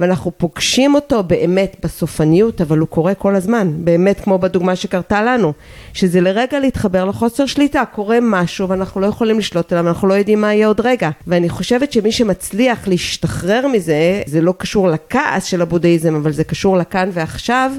ואנחנו 0.00 0.32
פוגשים 0.36 0.94
אותו 0.94 1.22
באמת 1.22 1.76
בסופניות, 1.84 2.60
אבל 2.60 2.78
הוא 2.78 2.88
קורה 2.88 3.14
כל 3.14 3.36
הזמן, 3.36 3.72
באמת 3.84 4.20
כמו 4.20 4.38
בדוגמה 4.38 4.76
שקרתה 4.76 5.22
לנו, 5.22 5.52
שזה 5.92 6.20
לרגע 6.20 6.60
להתחבר 6.60 7.04
לחוסר 7.04 7.46
שליטה, 7.46 7.82
קורה 7.94 8.18
משהו 8.22 8.68
ואנחנו 8.68 9.00
לא 9.00 9.06
יכולים 9.06 9.38
לשלוט 9.38 9.72
עליו, 9.72 9.88
אנחנו 9.88 10.08
לא 10.08 10.14
יודעים 10.14 10.40
מה 10.40 10.54
יהיה 10.54 10.66
עוד 10.66 10.80
רגע. 10.80 11.10
ואני 11.26 11.48
חושבת 11.48 11.92
שמי 11.92 12.12
שמצליח 12.12 12.88
להשתחרר 12.88 13.66
מזה, 13.66 14.22
זה 14.26 14.40
לא 14.40 14.54
קשור 14.58 14.88
לכעס 14.88 15.44
של 15.44 15.62
הבודהיזם, 15.62 16.14
אבל 16.14 16.32
זה 16.32 16.44
קשור 16.44 16.76
לכאן 16.76 17.10
ועכשיו, 17.12 17.72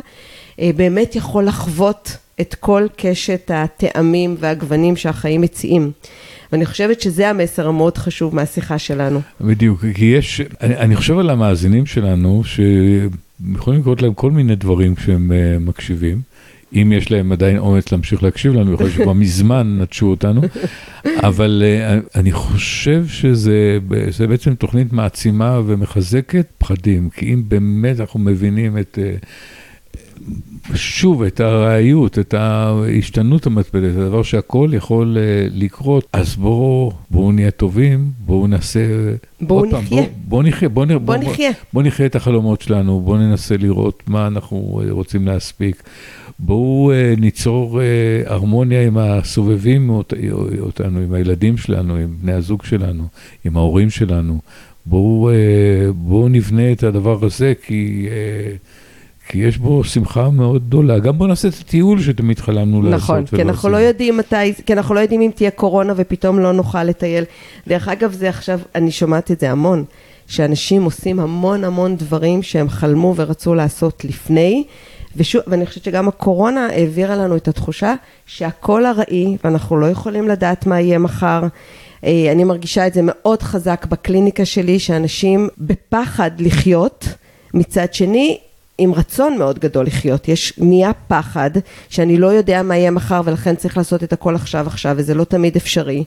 אה, 0.60 0.72
באמת 0.76 1.16
יכול 1.16 1.46
לחוות 1.46 2.18
את 2.42 2.56
כל 2.56 2.88
קשת 2.96 3.52
הטעמים 3.54 4.36
והגוונים 4.40 4.96
שהחיים 4.96 5.42
מציעים. 5.42 5.92
ואני 6.52 6.66
חושבת 6.66 7.02
שזה 7.02 7.30
המסר 7.30 7.68
המאוד 7.68 7.98
חשוב 7.98 8.36
מהשיחה 8.36 8.80
שלנו. 8.80 9.22
בדיוק, 9.42 9.86
כי 9.94 10.06
יש, 10.06 10.42
אני, 10.62 10.78
אני 10.78 10.96
חושב 10.96 11.18
על 11.18 11.30
המאזינים 11.30 11.86
שלנו, 11.86 12.44
שיכולים 12.44 13.80
לקרות 13.80 14.02
להם 14.02 14.14
כל 14.14 14.32
מיני 14.32 14.56
דברים 14.56 14.96
כשהם 14.96 15.32
uh, 15.32 15.60
מקשיבים. 15.60 16.22
אם 16.74 16.94
יש 16.96 17.12
להם 17.12 17.32
עדיין 17.32 17.58
אומץ 17.58 17.92
להמשיך 17.92 18.24
להקשיב 18.24 18.54
לנו, 18.54 18.74
יכול 18.74 18.86
להיות 18.86 18.96
שכבר 18.96 19.14
מזמן 19.24 19.78
נטשו 19.82 20.08
אותנו, 20.08 20.42
אבל 21.06 21.64
uh, 21.64 22.20
אני 22.20 22.32
חושב 22.32 23.08
שזה 23.08 24.28
בעצם 24.28 24.56
תוכנית 24.56 24.94
מעצימה 24.94 25.60
ומחזקת 25.66 26.46
פחדים, 26.58 27.10
כי 27.10 27.34
אם 27.34 27.44
באמת 27.48 28.00
אנחנו 28.00 28.20
מבינים 28.20 28.78
את... 28.78 28.98
Uh, 29.02 29.26
שוב, 30.76 31.24
את 31.24 31.40
הראיות, 31.40 32.20
את 32.20 32.34
ההשתנות 32.34 33.46
המטפלת, 33.46 33.98
הדבר 33.98 34.24
שהכל 34.24 34.70
יכול 34.74 35.18
uh, 35.18 35.52
לקרות, 35.54 36.08
אז 36.14 36.36
בואו 36.36 36.92
בוא 37.10 37.34
נהיה 37.34 37.52
טובים, 37.52 38.12
בואו 38.20 38.48
נעשה... 38.48 38.80
בואו 39.42 39.66
נחיה. 39.66 39.82
בואו 39.90 40.04
בוא 40.28 40.44
נחיה, 40.44 40.70
בואו 40.70 40.88
בוא, 40.88 40.98
בוא, 40.98 41.16
בוא, 41.18 41.32
נחיה. 41.32 41.52
בוא 41.74 41.84
נחיה 41.84 42.06
את 42.06 42.16
החלומות 42.16 42.62
שלנו, 42.62 43.00
בואו 43.00 43.18
ננסה 43.18 43.58
לראות 43.58 44.04
מה 44.08 44.28
אנחנו 44.28 44.82
אה, 44.84 44.92
רוצים 44.92 45.28
להספיק. 45.28 45.84
בואו 46.40 46.92
uh, 46.92 47.20
ניצור 47.20 47.80
uh, 47.80 48.30
הרמוניה 48.30 48.88
עם 48.88 48.98
הסובבים 48.98 49.90
אות, 49.90 50.14
אותנו, 50.60 51.00
עם 51.00 51.14
הילדים 51.14 51.58
שלנו, 51.58 51.96
עם 51.96 52.16
בני 52.22 52.34
הזוג 52.34 52.66
שלנו, 52.66 53.08
עם 53.46 53.58
ההורים 53.58 53.90
שלנו. 53.90 54.40
בואו 54.86 55.30
uh, 55.30 55.94
בוא 55.94 56.30
נבנה 56.30 56.72
את 56.72 56.84
הדבר 56.84 57.26
הזה, 57.26 57.54
כי... 57.66 58.08
Uh, 58.08 58.82
כי 59.28 59.38
יש 59.38 59.58
בו 59.58 59.84
שמחה 59.84 60.30
מאוד 60.30 60.68
גדולה. 60.68 61.00
גם 61.00 61.18
בוא 61.18 61.28
נעשה 61.28 61.48
את 61.48 61.54
הטיול 61.62 62.02
שתמיד 62.02 62.40
חלמנו 62.40 62.82
לעשות. 62.82 63.04
נכון, 63.04 63.26
כי 63.26 63.42
אנחנו 63.42 63.70
לא 63.70 63.78
יודעים 63.78 64.18
מתי, 64.18 64.54
כי 64.66 64.74
אנחנו 64.74 64.96
לא 64.96 65.00
יודעים 65.00 65.22
אם 65.22 65.32
תהיה 65.36 65.52
קורונה 65.52 65.94
ופתאום 65.96 66.40
לא 66.40 66.52
נוכל 66.52 66.84
לטייל. 66.84 67.24
דרך 67.68 67.88
אגב, 67.88 68.12
זה 68.12 68.30
עכשיו, 68.30 68.60
אני 68.76 68.92
שומעת 68.92 69.32
את 69.32 69.40
זה 69.40 69.52
המון, 69.52 69.84
שאנשים 70.28 70.84
עושים 70.84 71.20
המון 71.20 71.64
המון 71.64 71.96
דברים 71.96 72.44
שהם 72.44 72.70
חלמו 72.70 73.14
ורצו 73.16 73.56
לעשות 73.56 74.06
לפני. 74.06 74.64
ושוב, 75.16 75.42
ואני 75.48 75.66
חושבת 75.66 75.84
שגם 75.84 76.08
הקורונה 76.08 76.66
העבירה 76.66 77.16
לנו 77.16 77.36
את 77.36 77.48
התחושה 77.48 77.94
שהכל 78.26 78.86
ארעי 78.86 79.38
ואנחנו 79.44 79.78
לא 79.78 79.86
יכולים 79.86 80.28
לדעת 80.28 80.66
מה 80.66 80.82
יהיה 80.82 81.00
מחר. 81.00 81.42
אה, 82.04 82.32
אני 82.32 82.44
מרגישה 82.44 82.88
את 82.88 82.94
זה 82.94 83.02
מאוד 83.04 83.42
חזק 83.42 83.86
בקליניקה 83.90 84.46
שלי, 84.46 84.80
שאנשים 84.80 85.48
בפחד 85.58 86.32
לחיות, 86.40 87.08
מצד 87.54 87.94
שני 87.94 88.38
עם 88.84 88.94
רצון 88.94 89.38
מאוד 89.38 89.60
גדול 89.60 89.86
לחיות, 89.86 90.28
יש, 90.28 90.54
נהיה 90.58 90.92
פחד 91.08 91.50
שאני 91.90 92.18
לא 92.18 92.28
יודע 92.28 92.64
מה 92.64 92.78
יהיה 92.78 92.92
מחר 92.92 93.22
ולכן 93.26 93.56
צריך 93.56 93.78
לעשות 93.78 94.04
את 94.04 94.14
הכל 94.14 94.36
עכשיו 94.36 94.68
עכשיו 94.68 94.96
וזה 94.98 95.14
לא 95.14 95.24
תמיד 95.24 95.56
אפשרי. 95.56 96.04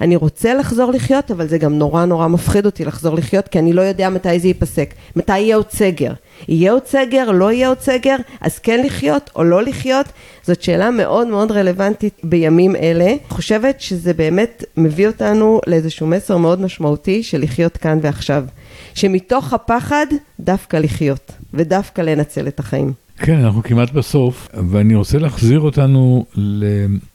אני 0.00 0.16
רוצה 0.16 0.54
לחזור 0.54 0.90
לחיות 0.92 1.30
אבל 1.30 1.48
זה 1.48 1.58
גם 1.58 1.78
נורא 1.78 2.04
נורא 2.04 2.28
מפחיד 2.28 2.66
אותי 2.66 2.84
לחזור 2.84 3.14
לחיות 3.14 3.48
כי 3.48 3.58
אני 3.58 3.72
לא 3.72 3.82
יודע 3.82 4.08
מתי 4.08 4.38
זה 4.40 4.48
ייפסק, 4.48 4.94
מתי 5.16 5.38
יהיה 5.38 5.56
עוד 5.56 5.70
סגר. 5.70 6.12
יהיה 6.48 6.72
עוד 6.72 6.86
סגר, 6.86 7.30
לא 7.30 7.52
יהיה 7.52 7.68
עוד 7.68 7.80
סגר, 7.80 8.16
אז 8.40 8.58
כן 8.58 8.82
לחיות 8.86 9.30
או 9.36 9.44
לא 9.44 9.62
לחיות, 9.62 10.06
זאת 10.42 10.62
שאלה 10.62 10.90
מאוד 10.90 11.26
מאוד 11.26 11.52
רלוונטית 11.52 12.14
בימים 12.22 12.76
אלה. 12.76 13.14
חושבת 13.28 13.80
שזה 13.80 14.14
באמת 14.14 14.64
מביא 14.76 15.06
אותנו 15.06 15.60
לאיזשהו 15.66 16.06
מסר 16.06 16.36
מאוד 16.36 16.60
משמעותי 16.60 17.22
של 17.22 17.42
לחיות 17.42 17.76
כאן 17.76 17.98
ועכשיו. 18.02 18.44
שמתוך 18.94 19.52
הפחד 19.52 20.06
דווקא 20.40 20.76
לחיות, 20.76 21.32
ודווקא 21.54 22.00
לנצל 22.02 22.48
את 22.48 22.60
החיים. 22.60 22.92
כן, 23.18 23.38
אנחנו 23.38 23.62
כמעט 23.62 23.92
בסוף, 23.92 24.48
ואני 24.70 24.94
רוצה 24.94 25.18
להחזיר 25.18 25.60
אותנו 25.60 26.26
ל... 26.36 26.64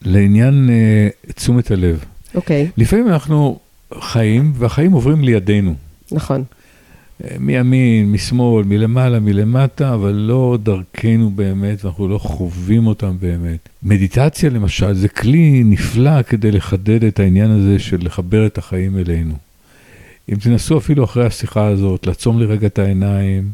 לעניין 0.02 0.70
uh, 0.70 1.34
תשומת 1.34 1.72
הלב. 1.72 2.06
אוקיי. 2.36 2.68
Okay. 2.68 2.72
לפעמים 2.78 3.08
אנחנו 3.08 3.60
חיים, 4.00 4.54
והחיים 4.56 4.92
עוברים 4.92 5.24
לידינו. 5.24 5.76
נכון. 6.12 6.44
אה, 7.24 7.36
מימין, 7.40 8.12
משמאל, 8.12 8.64
מלמעלה, 8.66 9.20
מלמטה, 9.20 9.94
אבל 9.94 10.12
לא 10.12 10.58
דרכנו 10.64 11.30
באמת, 11.30 11.86
ואנחנו 11.86 12.08
לא 12.08 12.18
חווים 12.18 12.88
אותם 12.88 13.16
באמת. 13.20 13.70
מדיטציה 13.84 14.50
למשל, 14.50 14.94
זה 14.94 15.08
כלי 15.08 15.64
נפלא 15.66 16.22
כדי 16.22 16.52
לחדד 16.52 17.04
את 17.04 17.20
העניין 17.20 17.52
הזה 17.52 17.80
של 17.80 17.98
לחבר 18.02 18.46
את 18.46 18.58
החיים 18.58 18.98
אלינו. 18.98 19.34
אם 20.32 20.36
תנסו 20.36 20.78
אפילו 20.78 21.04
אחרי 21.04 21.26
השיחה 21.26 21.68
הזאת, 21.68 22.08
לעצום 22.08 22.40
לרגע 22.40 22.68
את 22.68 22.80
העיניים 22.80 23.52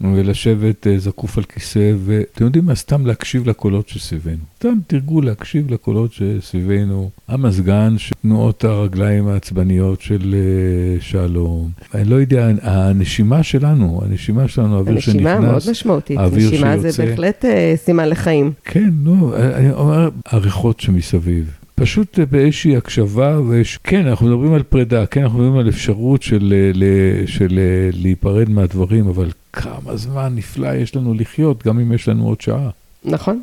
ולשבת 0.00 0.86
אה, 0.86 0.98
זקוף 0.98 1.38
על 1.38 1.44
כיסא, 1.44 1.92
ואתם 2.04 2.44
יודעים 2.44 2.64
מה? 2.66 2.74
סתם 2.74 3.06
להקשיב 3.06 3.48
לקולות 3.48 3.88
שסביבנו. 3.88 4.44
סתם 4.58 4.74
תרגו 4.86 5.20
להקשיב 5.20 5.70
לקולות 5.70 6.12
שסביבנו. 6.12 7.10
המזגן, 7.28 7.96
תנועות 8.22 8.64
הרגליים 8.64 9.28
העצבניות 9.28 10.00
של 10.00 10.34
אה, 10.34 11.00
שלום. 11.00 11.70
אני 11.94 12.04
לא 12.04 12.16
יודע, 12.16 12.48
הנשימה 12.62 13.42
שלנו, 13.42 14.00
הנשימה 14.04 14.48
שלנו, 14.48 14.76
האוויר 14.76 15.00
שנכנס, 15.00 15.26
הנשימה 15.26 15.40
מאוד 15.40 15.62
משמעותית. 15.70 16.18
האוויר 16.18 16.50
שיוצא. 16.50 16.74
נשימה 16.74 16.90
זה 16.90 17.06
בהחלט 17.06 17.44
אה, 17.44 17.74
סימן 17.76 18.08
לחיים. 18.08 18.52
כן, 18.64 18.90
לא, 19.04 19.36
אני 19.54 19.72
אומר, 19.72 20.08
הריחות 20.26 20.80
שמסביב. 20.80 21.65
פשוט 21.80 22.18
באיזושהי 22.30 22.76
הקשבה, 22.76 23.40
ויש, 23.40 23.78
כן, 23.84 24.06
אנחנו 24.06 24.26
מדברים 24.26 24.52
על 24.52 24.62
פרידה, 24.62 25.06
כן, 25.06 25.22
אנחנו 25.22 25.38
מדברים 25.38 25.58
על 25.58 25.68
אפשרות 25.68 26.22
של, 26.22 26.72
של, 26.74 26.84
של 27.26 27.60
להיפרד 27.92 28.50
מהדברים, 28.50 29.08
אבל 29.08 29.30
כמה 29.52 29.96
זמן 29.96 30.32
נפלא 30.36 30.74
יש 30.74 30.96
לנו 30.96 31.14
לחיות, 31.14 31.66
גם 31.66 31.78
אם 31.78 31.92
יש 31.92 32.08
לנו 32.08 32.26
עוד 32.26 32.40
שעה. 32.40 32.70
נכון, 33.04 33.42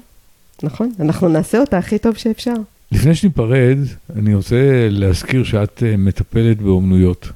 נכון, 0.63 0.91
אנחנו 0.99 1.27
נעשה 1.27 1.59
אותה 1.59 1.77
הכי 1.77 1.97
טוב 1.97 2.15
שאפשר. 2.17 2.53
לפני 2.91 3.15
שניפרד, 3.15 3.77
אני 4.15 4.33
רוצה 4.33 4.87
להזכיר 4.89 5.43
שאת 5.43 5.83
אה, 5.85 5.97
מטפלת 5.97 6.61
באומנויות. 6.61 7.29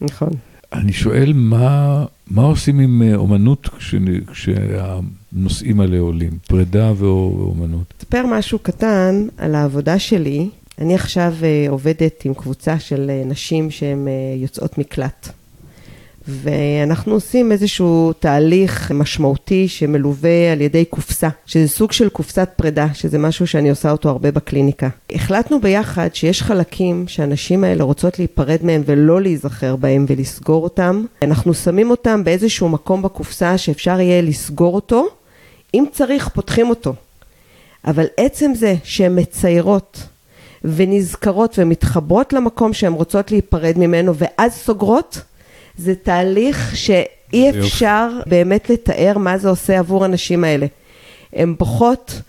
נכון. 0.00 0.30
אני 0.72 0.92
שואל, 0.92 1.32
מה, 1.34 2.04
מה 2.30 2.42
עושים 2.42 2.80
עם 2.80 3.02
אה, 3.02 3.14
אומנות 3.14 3.68
כשהנושאים 4.32 5.80
האלה 5.80 5.98
עולים, 5.98 6.38
פרידה 6.48 6.92
ואומנות? 6.96 7.94
אספר 7.98 8.26
משהו 8.26 8.58
קטן 8.58 9.26
על 9.36 9.54
העבודה 9.54 9.98
שלי. 9.98 10.48
אני 10.78 10.94
עכשיו 10.94 11.34
אה, 11.42 11.66
עובדת 11.68 12.24
עם 12.24 12.34
קבוצה 12.34 12.78
של 12.78 13.10
אה, 13.10 13.22
נשים 13.26 13.70
שהן 13.70 14.08
יוצאות 14.36 14.78
מקלט. 14.78 15.28
ואנחנו 16.28 17.14
עושים 17.14 17.52
איזשהו 17.52 18.12
תהליך 18.12 18.90
משמעותי 18.90 19.68
שמלווה 19.68 20.52
על 20.52 20.60
ידי 20.60 20.84
קופסה, 20.84 21.28
שזה 21.46 21.68
סוג 21.68 21.92
של 21.92 22.08
קופסת 22.08 22.48
פרידה, 22.56 22.86
שזה 22.94 23.18
משהו 23.18 23.46
שאני 23.46 23.70
עושה 23.70 23.90
אותו 23.90 24.08
הרבה 24.08 24.30
בקליניקה. 24.30 24.88
החלטנו 25.12 25.60
ביחד 25.60 26.08
שיש 26.14 26.42
חלקים 26.42 27.04
שהנשים 27.08 27.64
האלה 27.64 27.84
רוצות 27.84 28.18
להיפרד 28.18 28.58
מהם 28.62 28.82
ולא 28.86 29.22
להיזכר 29.22 29.76
בהם 29.76 30.06
ולסגור 30.08 30.64
אותם. 30.64 31.04
אנחנו 31.22 31.54
שמים 31.54 31.90
אותם 31.90 32.24
באיזשהו 32.24 32.68
מקום 32.68 33.02
בקופסה 33.02 33.58
שאפשר 33.58 34.00
יהיה 34.00 34.22
לסגור 34.22 34.74
אותו, 34.74 35.06
אם 35.74 35.84
צריך 35.92 36.28
פותחים 36.28 36.70
אותו. 36.70 36.94
אבל 37.86 38.06
עצם 38.16 38.52
זה 38.54 38.74
שהן 38.84 39.18
מציירות 39.18 40.02
ונזכרות 40.64 41.54
ומתחברות 41.58 42.32
למקום 42.32 42.72
שהן 42.72 42.92
רוצות 42.92 43.30
להיפרד 43.30 43.74
ממנו 43.76 44.14
ואז 44.14 44.52
סוגרות, 44.52 45.20
זה 45.78 45.94
תהליך 45.94 46.76
שאי 46.76 47.50
אפשר 47.50 48.08
באמת 48.26 48.70
לתאר 48.70 49.18
מה 49.18 49.38
זה 49.38 49.48
עושה 49.48 49.78
עבור 49.78 50.04
הנשים 50.04 50.44
האלה. 50.44 50.66
הן 51.32 51.54
בוכות, 51.58 52.20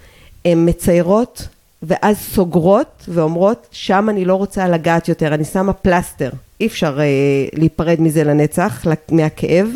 הן 0.46 0.70
מציירות, 0.70 1.48
ואז 1.84 2.18
סוגרות 2.18 3.06
ואומרות, 3.08 3.68
שם 3.72 4.10
אני 4.10 4.26
לא 4.26 4.36
רוצה 4.36 4.68
לגעת 4.68 5.08
יותר, 5.08 5.34
אני 5.34 5.46
שמה 5.46 5.74
פלסטר. 5.74 6.30
אי 6.62 6.68
אפשר 6.68 7.00
אה, 7.00 7.06
להיפרד 7.54 8.02
מזה 8.02 8.24
לנצח, 8.24 8.86
מהכאב, 9.12 9.68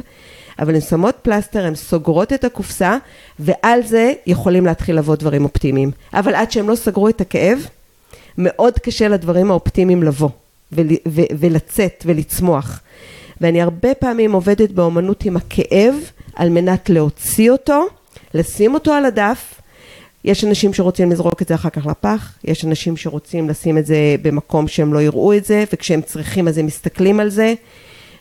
אבל 0.59 0.75
הן 0.75 0.81
שמות 0.81 1.15
פלסטר, 1.21 1.65
הן 1.65 1.75
סוגרות 1.75 2.33
את 2.33 2.43
הקופסה, 2.43 2.97
ועל 3.39 3.83
זה 3.83 4.13
יכולים 4.27 4.65
להתחיל 4.65 4.97
לבוא 4.97 5.15
דברים 5.15 5.43
אופטימיים. 5.43 5.91
אבל 6.13 6.35
עד 6.35 6.51
שהם 6.51 6.69
לא 6.69 6.75
סגרו 6.75 7.09
את 7.09 7.21
הכאב, 7.21 7.59
מאוד 8.37 8.79
קשה 8.79 9.07
לדברים 9.07 9.51
האופטימיים 9.51 10.03
לבוא, 10.03 10.29
ול, 10.71 10.87
ו, 11.07 11.21
ולצאת 11.39 12.03
ולצמוח. 12.05 12.81
ואני 13.41 13.61
הרבה 13.61 13.93
פעמים 13.93 14.31
עובדת 14.31 14.71
באומנות 14.71 15.25
עם 15.25 15.37
הכאב, 15.37 15.95
על 16.35 16.49
מנת 16.49 16.89
להוציא 16.89 17.51
אותו, 17.51 17.85
לשים 18.33 18.73
אותו 18.73 18.93
על 18.93 19.05
הדף, 19.05 19.61
יש 20.25 20.43
אנשים 20.43 20.73
שרוצים 20.73 21.11
לזרוק 21.11 21.41
את 21.41 21.47
זה 21.47 21.55
אחר 21.55 21.69
כך 21.69 21.85
לפח, 21.85 22.33
יש 22.43 22.65
אנשים 22.65 22.97
שרוצים 22.97 23.49
לשים 23.49 23.77
את 23.77 23.85
זה 23.85 24.15
במקום 24.21 24.67
שהם 24.67 24.93
לא 24.93 25.01
יראו 25.01 25.33
את 25.33 25.45
זה, 25.45 25.63
וכשהם 25.73 26.01
צריכים 26.01 26.47
אז 26.47 26.57
הם 26.57 26.65
מסתכלים 26.65 27.19
על 27.19 27.29
זה, 27.29 27.53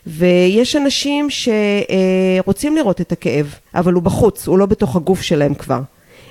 ויש 0.07 0.75
אנשים 0.75 1.27
שרוצים 1.29 2.75
לראות 2.75 3.01
את 3.01 3.11
הכאב, 3.11 3.55
אבל 3.75 3.93
הוא 3.93 4.03
בחוץ, 4.03 4.47
הוא 4.47 4.57
לא 4.59 4.65
בתוך 4.65 4.95
הגוף 4.95 5.21
שלהם 5.21 5.53
כבר, 5.53 5.81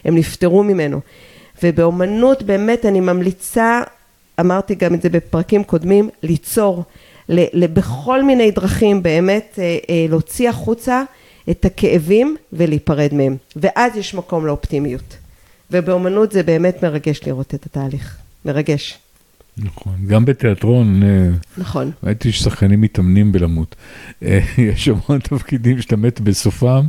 הם 0.04 0.16
נפטרו 0.16 0.62
ממנו. 0.62 1.00
ובאומנות 1.62 2.42
באמת 2.42 2.86
אני 2.86 3.00
ממליצה, 3.00 3.80
אמרתי 4.40 4.74
גם 4.74 4.94
את 4.94 5.02
זה 5.02 5.08
בפרקים 5.08 5.64
קודמים, 5.64 6.08
ליצור 6.22 6.84
בכל 7.72 8.22
מיני 8.22 8.50
דרכים 8.50 9.02
באמת 9.02 9.58
אה, 9.58 9.78
אה, 9.90 10.06
להוציא 10.08 10.48
החוצה 10.48 11.02
את 11.50 11.64
הכאבים 11.64 12.36
ולהיפרד 12.52 13.14
מהם, 13.14 13.36
ואז 13.56 13.96
יש 13.96 14.14
מקום 14.14 14.46
לאופטימיות. 14.46 15.16
ובאומנות 15.70 16.32
זה 16.32 16.42
באמת 16.42 16.84
מרגש 16.84 17.20
לראות 17.26 17.54
את 17.54 17.66
התהליך, 17.66 18.16
מרגש. 18.44 18.98
נכון, 19.58 19.94
גם 20.06 20.24
בתיאטרון, 20.24 21.02
אה, 21.02 21.28
נכון. 21.58 21.90
ראיתי 22.04 22.32
ששחקנים 22.32 22.80
מתאמנים 22.80 23.32
בלמות. 23.32 23.76
יש 24.58 24.88
המון 24.88 25.18
תפקידים 25.18 25.82
שאתה 25.82 25.96
מת 25.96 26.20
בסופם, 26.20 26.86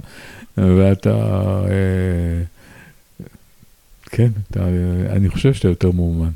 ואתה, 0.58 1.62
כן, 4.06 4.28
אתה, 4.52 4.60
אני 5.10 5.30
חושב 5.30 5.54
שאתה 5.54 5.68
יותר 5.68 5.92
מאומן. 5.92 6.30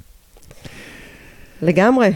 לגמרי. 1.62 2.10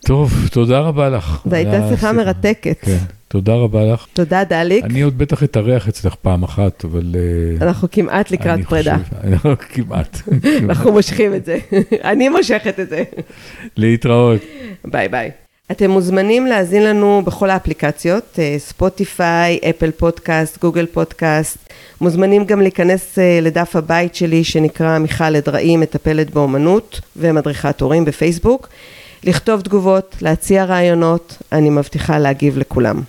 טוב, 0.00 0.32
תודה 0.52 0.78
רבה 0.78 1.08
לך. 1.08 1.42
זו 1.50 1.56
הייתה 1.56 1.88
שיחה 1.90 2.12
מרתקת. 2.12 2.78
כן. 2.80 2.98
תודה 3.28 3.54
רבה 3.54 3.84
לך. 3.84 4.06
תודה 4.12 4.44
דליק. 4.44 4.84
אני 4.84 5.00
עוד 5.00 5.18
בטח 5.18 5.42
אתארח 5.42 5.88
אצלך 5.88 6.14
פעם 6.14 6.42
אחת, 6.42 6.84
אבל... 6.84 7.14
אה, 7.14 7.66
אנחנו 7.66 7.88
כמעט 7.90 8.30
לקראת 8.30 8.60
פרידה. 8.68 8.96
אנחנו 9.24 9.54
כמעט. 9.58 10.18
אנחנו 10.68 10.92
מושכים 10.92 11.34
את 11.34 11.44
זה. 11.44 11.58
אני 12.10 12.28
מושכת 12.28 12.80
את 12.80 12.88
זה. 12.88 13.02
להתראות. 13.76 14.40
ביי 14.84 15.08
ביי. 15.08 15.30
אתם 15.70 15.90
מוזמנים 15.90 16.46
להאזין 16.46 16.82
לנו 16.82 17.22
בכל 17.24 17.50
האפליקציות, 17.50 18.38
אה, 18.38 18.54
Spotify, 18.58 19.58
Apple 19.70 19.90
Podcast, 19.90 20.60
Google 20.60 20.86
Podcast. 20.86 21.58
מוזמנים 22.00 22.44
גם 22.44 22.60
להיכנס 22.60 23.18
אה, 23.18 23.38
לדף 23.42 23.76
הבית 23.76 24.14
שלי 24.14 24.44
שנקרא 24.44 24.98
מיכל 24.98 25.36
אדראי, 25.36 25.76
מטפלת 25.76 26.30
באומנות 26.30 27.00
ומדריכת 27.16 27.80
הורים 27.80 28.04
בפייסבוק. 28.04 28.68
לכתוב 29.24 29.60
תגובות, 29.60 30.16
להציע 30.22 30.64
רעיונות, 30.64 31.36
אני 31.52 31.70
מבטיחה 31.70 32.18
להגיב 32.18 32.58
לכולם. 32.58 33.00